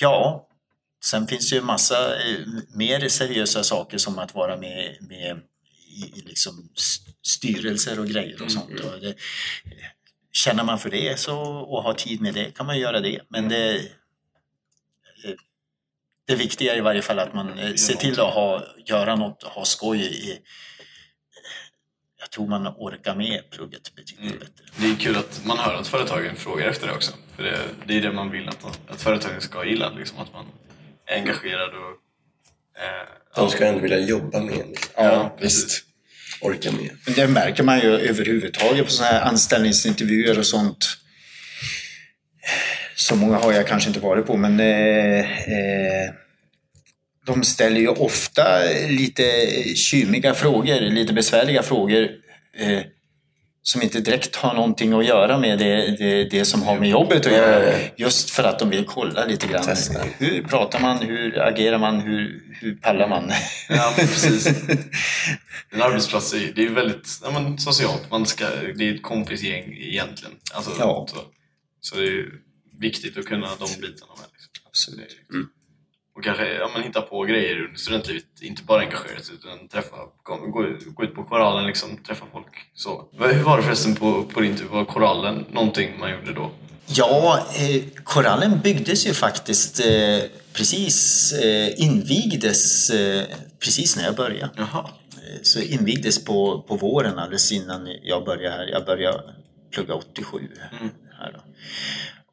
[0.00, 0.48] Ja,
[1.04, 2.38] sen finns det ju massa eh,
[2.74, 5.40] mer seriösa saker som att vara med, med
[5.94, 8.80] i, i liksom st- styrelser och grejer och sånt.
[8.80, 9.14] Och det,
[10.32, 13.20] känner man för det så, och har tid med det kan man göra det.
[13.28, 13.88] Men det,
[16.26, 19.64] det viktiga är i varje fall att man ser till att ha, göra något, ha
[19.64, 20.38] skoj i,
[22.18, 24.64] jag tror man orkar med plugget betydligt bättre.
[24.76, 27.12] Det är kul att man hör att företagen frågar efter det också.
[27.36, 30.46] För det, det är det man vill att, att företagen ska gilla, liksom, att man
[31.06, 31.90] är engagerad och...
[32.82, 34.74] Eh, De ska ändå vilja jobba med en.
[34.96, 35.84] ja, visst.
[36.40, 36.90] Orka med.
[37.06, 40.86] Men Det märker man ju överhuvudtaget på sådana här anställningsintervjuer och sånt.
[42.96, 46.10] Så många har jag kanske inte varit på, men eh, eh,
[47.26, 48.44] de ställer ju ofta
[48.88, 49.22] lite
[49.74, 52.08] kymiga frågor, lite besvärliga frågor
[52.58, 52.80] eh,
[53.66, 57.26] som inte direkt har någonting att göra med det, det, det som har med jobbet
[57.26, 57.74] att göra.
[57.96, 59.64] Just för att de vill kolla lite grann.
[59.64, 60.04] Testa.
[60.18, 60.98] Hur pratar man?
[60.98, 62.00] Hur agerar man?
[62.00, 63.30] Hur, hur pallar man?
[63.68, 64.46] Ja, precis.
[65.70, 68.10] En arbetsplats är, det är väldigt ja, men, socialt.
[68.10, 68.44] Man ska,
[68.76, 70.34] det är ett kompisgäng egentligen.
[70.54, 71.06] Alltså, Ja.
[71.10, 71.16] så,
[71.80, 72.26] så det är
[72.80, 74.28] viktigt att kunna de bitarna med.
[74.32, 74.64] Liksom.
[74.66, 75.16] Absolut.
[76.16, 78.24] Och kanske ja, men, hitta på grejer under studentlivet.
[78.40, 80.36] Inte bara engagera sig utan träffa, gå,
[80.94, 82.46] gå, ut på koralen, liksom, träffa folk.
[82.74, 83.08] Så.
[83.18, 84.66] Hur var det förresten på, på din tur?
[84.68, 86.50] Var koralen någonting man gjorde då?
[86.86, 90.20] Ja, eh, korallen byggdes ju faktiskt eh,
[90.52, 93.24] precis, eh, invigdes eh,
[93.60, 94.50] precis när jag började.
[94.56, 94.90] Jaha.
[95.16, 98.66] Eh, Så invigdes på, på våren alldeles innan jag började här.
[98.66, 99.22] Jag började
[99.70, 100.38] plugga 87
[101.20, 101.40] här då.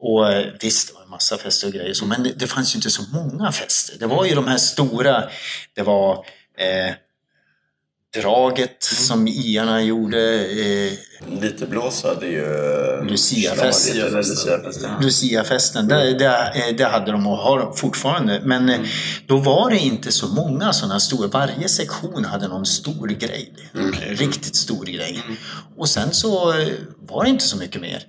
[0.02, 2.74] Och eh, visst, det var en massa fester och grejer så, men det, det fanns
[2.74, 3.98] ju inte så många fester.
[3.98, 5.28] Det var ju de här stora,
[5.74, 6.26] det var
[6.58, 6.94] eh,
[8.14, 10.92] draget som iarna gjorde, eh,
[11.40, 12.46] Lite blås hade ju...
[13.04, 13.94] Luciafest.
[13.94, 14.86] Ja, Luciafest.
[15.00, 18.40] Luciafesten, det, det, eh, det hade de och har fortfarande.
[18.44, 18.80] Men eh,
[19.26, 21.28] då var det inte så många sådana stora.
[21.28, 23.52] Varje sektion hade någon stor grej.
[24.08, 25.22] Riktigt stor grej.
[25.76, 26.68] Och sen så eh,
[27.08, 28.02] var det inte så mycket mer.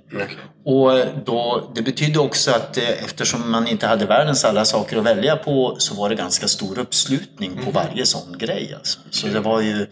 [0.65, 4.97] Och eh, då, det betydde också att eh, eftersom man inte hade världens alla saker
[4.97, 8.73] att välja på så var det ganska stor uppslutning på varje sån grej.
[8.77, 8.99] Alltså.
[9.09, 9.87] Så det var ju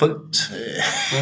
[0.00, 0.50] fullt.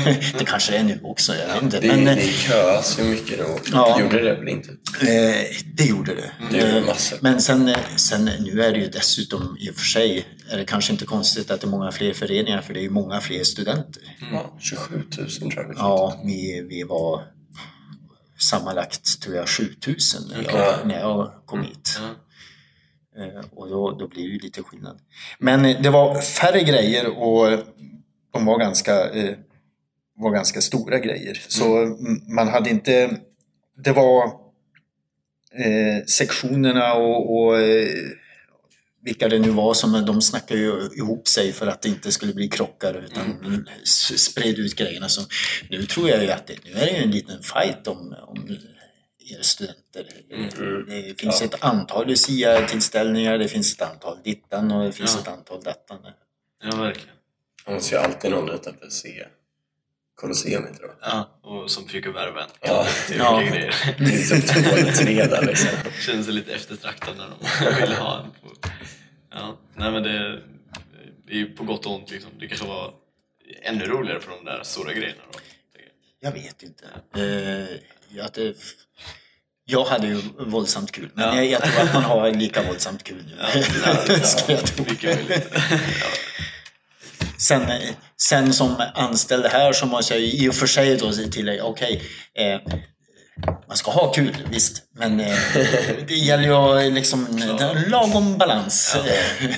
[0.06, 1.80] eh, Det kanske det är nu också, jag vet inte.
[1.80, 3.58] Det, Men, det köas ju mycket då.
[3.72, 4.00] Ja.
[4.00, 4.70] Gjorde det väl inte?
[5.00, 6.30] Eh, det gjorde det.
[6.50, 7.18] Det gjorde Eh, massor.
[7.20, 10.92] Men sen, sen nu är det ju dessutom i och för sig är det kanske
[10.92, 14.02] inte konstigt att det är många fler föreningar för det är ju många fler studenter.
[14.32, 15.74] Ja, 27 000 tror jag.
[15.76, 17.22] Ja, vi, vi var
[18.40, 20.74] sammanlagt tror jag 7000 när jag, Okej.
[20.84, 22.00] när jag kom hit.
[22.00, 23.22] Ja.
[23.24, 24.98] Eh, Och då, då blir det ju lite skillnad.
[25.38, 27.58] Men det var färre grejer och
[28.38, 29.34] de var ganska, eh,
[30.16, 31.42] var ganska stora grejer.
[31.48, 33.16] Så mm, man hade inte...
[33.84, 34.24] Det var
[35.54, 37.88] eh, sektionerna och, och eh,
[39.02, 42.34] vilka det nu var som de snackade ju ihop sig för att det inte skulle
[42.34, 45.08] bli krockar utan s- spred ut grejerna.
[45.08, 45.22] Så
[45.70, 48.48] nu tror jag ju att det, nu är det ju en liten fight om, om
[49.30, 50.06] er studenter.
[50.88, 51.46] Det finns Ja.
[51.46, 55.20] ett antal Lucia-tillställningar, det finns ett antal dittan och det finns Ja.
[55.32, 55.98] ett antal dattan.
[56.64, 57.14] Ja, verkligen.
[57.68, 59.26] Det måste ju alltid någon utanför se.
[60.14, 60.94] Colosseum heter det?
[61.00, 62.86] Ja, och som försöker värva en Ja.
[63.06, 63.40] till Ja.
[63.40, 63.74] grejer.
[63.98, 65.68] Det är som två eller tre där liksom.
[66.06, 68.56] Känns det lite eftertraktad när de vill ha en på
[69.30, 70.40] Ja, nej men det,
[71.26, 72.30] det är ju på gott och ont liksom.
[72.40, 72.94] Det kanske var
[73.62, 75.38] ännu roligare för de där stora grejerna då.
[76.20, 76.84] Jag vet inte.
[77.16, 77.76] Eh,
[78.08, 78.56] jag, det,
[79.64, 81.34] jag hade ju våldsamt kul, men Ja.
[81.36, 83.62] jag, jag tror att man har lika våldsamt kul nu.
[84.22, 84.84] Ska jag tro.
[84.84, 85.48] Mycket möjligt.
[87.40, 87.62] Sen,
[88.16, 92.02] sen som anställd här så måste jag i och för sig då tillägga, okej,
[92.38, 92.60] eh,
[93.68, 95.36] man ska ha kul, visst, men eh,
[96.08, 97.26] det gäller ju liksom,
[97.60, 98.96] en lagom balans.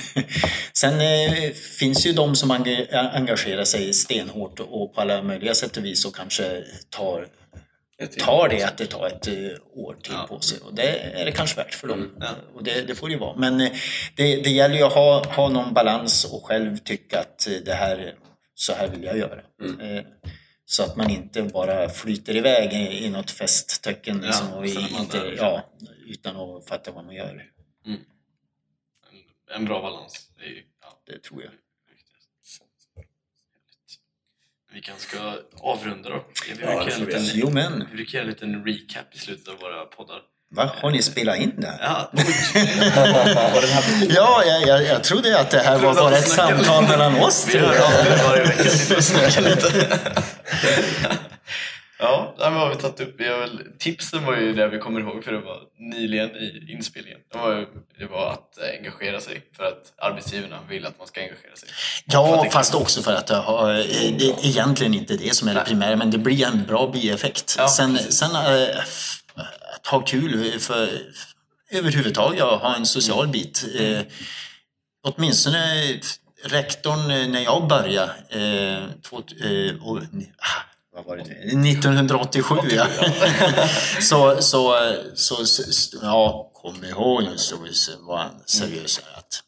[0.72, 5.76] Sen eh, finns ju de som enga- engagerar sig stenhårt och på alla möjliga sätt
[5.76, 7.26] och vis och kanske tar.
[8.07, 9.34] Tar det att det tar ett eh,
[9.72, 10.26] år till Ja.
[10.28, 10.59] på sig.
[10.61, 12.16] Och det är det kanske värt för dem.
[12.20, 12.30] Ja.
[12.55, 13.36] Och det, det får det ju vara.
[13.36, 13.72] Men eh,
[14.16, 17.74] det, det gäller ju att ha, ha någon balans och själv tycka att eh, det
[17.74, 18.14] här,
[18.55, 19.40] så här vill jag göra.
[19.80, 20.05] Eh,
[20.64, 25.34] Så att man inte bara flyter iväg i, i något festtöcken liksom, Ja, och inte,
[25.38, 25.62] ja,
[26.07, 27.46] utan att fatta vad man gör.
[27.86, 27.98] En,
[29.55, 30.30] en bra balans.
[30.38, 31.51] Det är ja, Det tror jag.
[31.51, 32.16] viktigt.
[34.74, 35.18] Vi kanske ska
[35.60, 36.24] avrunda då.
[36.48, 39.18] Vi Ja, brukar det göra liten, Jo men, vi brukar göra en liten recap i
[39.18, 40.18] slutet av våra poddar.
[40.56, 40.70] va?
[40.80, 41.78] Har ni spelat in det?
[41.80, 42.10] Ja,
[44.08, 47.58] Ja, jag, jag, jag trodde att det här var bara ett samtal mellan oss vi
[47.58, 49.86] hör alltid varje vecka sitter och snackar lite.
[52.01, 53.14] Ja, men har vi tagit upp?
[53.18, 56.66] Vi har väl, tipsen var ju det vi kommer ihåg för det var nyligen i
[56.72, 57.18] inspelningen.
[57.32, 57.66] Det var, ju-
[57.98, 61.68] det var att engagera sig för att arbetsgivarna vill att man ska engagera sig.
[62.05, 66.11] Ja, fast också för att det, är egentligen inte det som är det primära, men
[66.11, 67.55] det blir en bra bieffekt.
[67.59, 68.76] Ja, sen sen äh,
[69.74, 70.88] att ha kul för
[71.70, 73.32] överhuvudtaget, ja, ha en social Mm.
[73.32, 73.64] bit.
[73.80, 74.01] Eh,
[75.05, 75.84] åtminstone
[76.44, 79.98] rektorn eh, när jag började, eh, två, eh, och,
[80.93, 81.70] vad var det nu?
[81.70, 82.86] 1987 ja.
[84.01, 87.57] så, så, så, så, ja, kom ihåg nu så
[88.01, 89.43] var han seriös att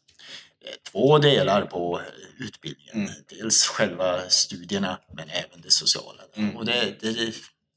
[0.61, 2.01] det är två delar på
[2.39, 2.95] utbildningen.
[2.95, 3.09] Mm.
[3.29, 6.21] Dels själva studierna men även det sociala.
[6.35, 6.57] Mm.
[6.57, 7.33] Och det, det, det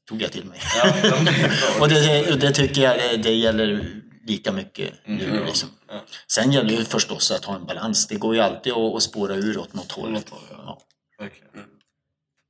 [0.07, 0.59] tog jag till mig.
[0.75, 0.93] Ja,
[1.81, 5.25] och det, det tycker jag det, gäller lika mycket nu.
[5.25, 5.45] Mm.
[5.45, 5.69] Liksom.
[5.87, 6.03] Ja.
[6.27, 8.07] Sen gäller det förstås att ha en balans.
[8.07, 10.19] Det går ju alltid att, att spåra ur åt något håll.
[10.51, 10.81] ja.
[11.19, 11.76] Verkligen.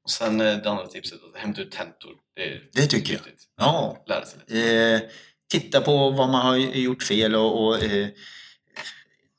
[0.08, 2.12] Och sen eh, det andra tipset, att hämta ut tentor.
[2.36, 3.22] Det, det tycker jag.
[3.58, 4.72] Ja, Lära sig lite.
[4.72, 5.02] eh,
[5.52, 8.08] titta på vad man har gjort fel och, och eh,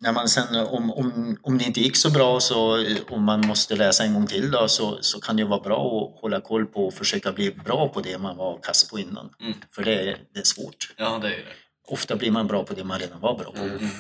[0.01, 3.47] när man sen, om, om, om det inte gick så bra så eh, om man
[3.47, 6.67] måste läsa en gång till då, så, så kan det vara bra att hålla koll
[6.67, 9.31] på och försöka bli bra på det man var kass på innan.
[9.41, 9.55] Mm.
[9.71, 10.95] För det är, det är svårt.
[10.97, 11.45] Ja, det är det.
[11.89, 13.59] Ofta blir man bra på det man redan var bra på.
[13.63, 13.91] Nej, riktigt.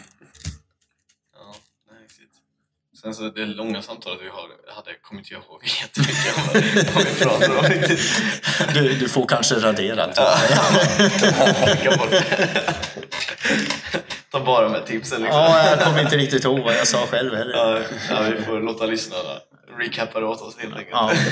[3.08, 6.94] Sen så det långa samtalet vi har, hade kommer inte jag ihåg jättemycket om vad-
[6.94, 8.22] vad vi pratade om riktigt.
[8.74, 10.14] Du, du får kanske radera allt.
[11.64, 12.74] Klicka bort det.
[14.30, 15.40] Ta bara med tipsen liksom.
[15.40, 17.54] Ja, jag kommer inte riktigt ihåg vad jag sa själv heller.
[17.54, 17.80] Ja,
[18.10, 19.40] ja, vi får låta lyssnarna
[19.78, 20.90] recappa det åt oss helt enkelt.
[20.92, 21.12] Ja.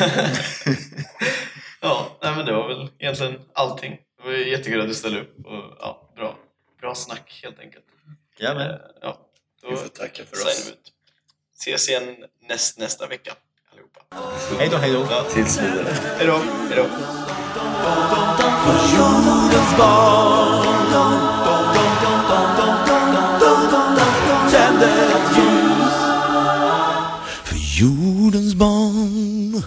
[1.80, 3.96] Ja, nej, men det var väl egentligen allting.
[4.22, 5.36] Det var jättekul att du ställde upp.
[5.46, 6.36] Och, ja, bra.
[6.80, 7.84] bra snack helt enkelt.
[8.38, 8.70] Ja, men.
[8.70, 9.18] Eh, Ja,
[9.62, 10.72] då Vi får tacka för oss.
[11.58, 12.16] Ses igen
[12.48, 13.32] näst, nästa vecka
[13.72, 14.00] allihopa.
[14.58, 15.06] Hej då, hej då.
[15.10, 15.88] Ja, Tills vidare.
[16.18, 16.38] hej då!
[16.68, 16.86] Hej då!
[27.44, 29.62] För jordens barn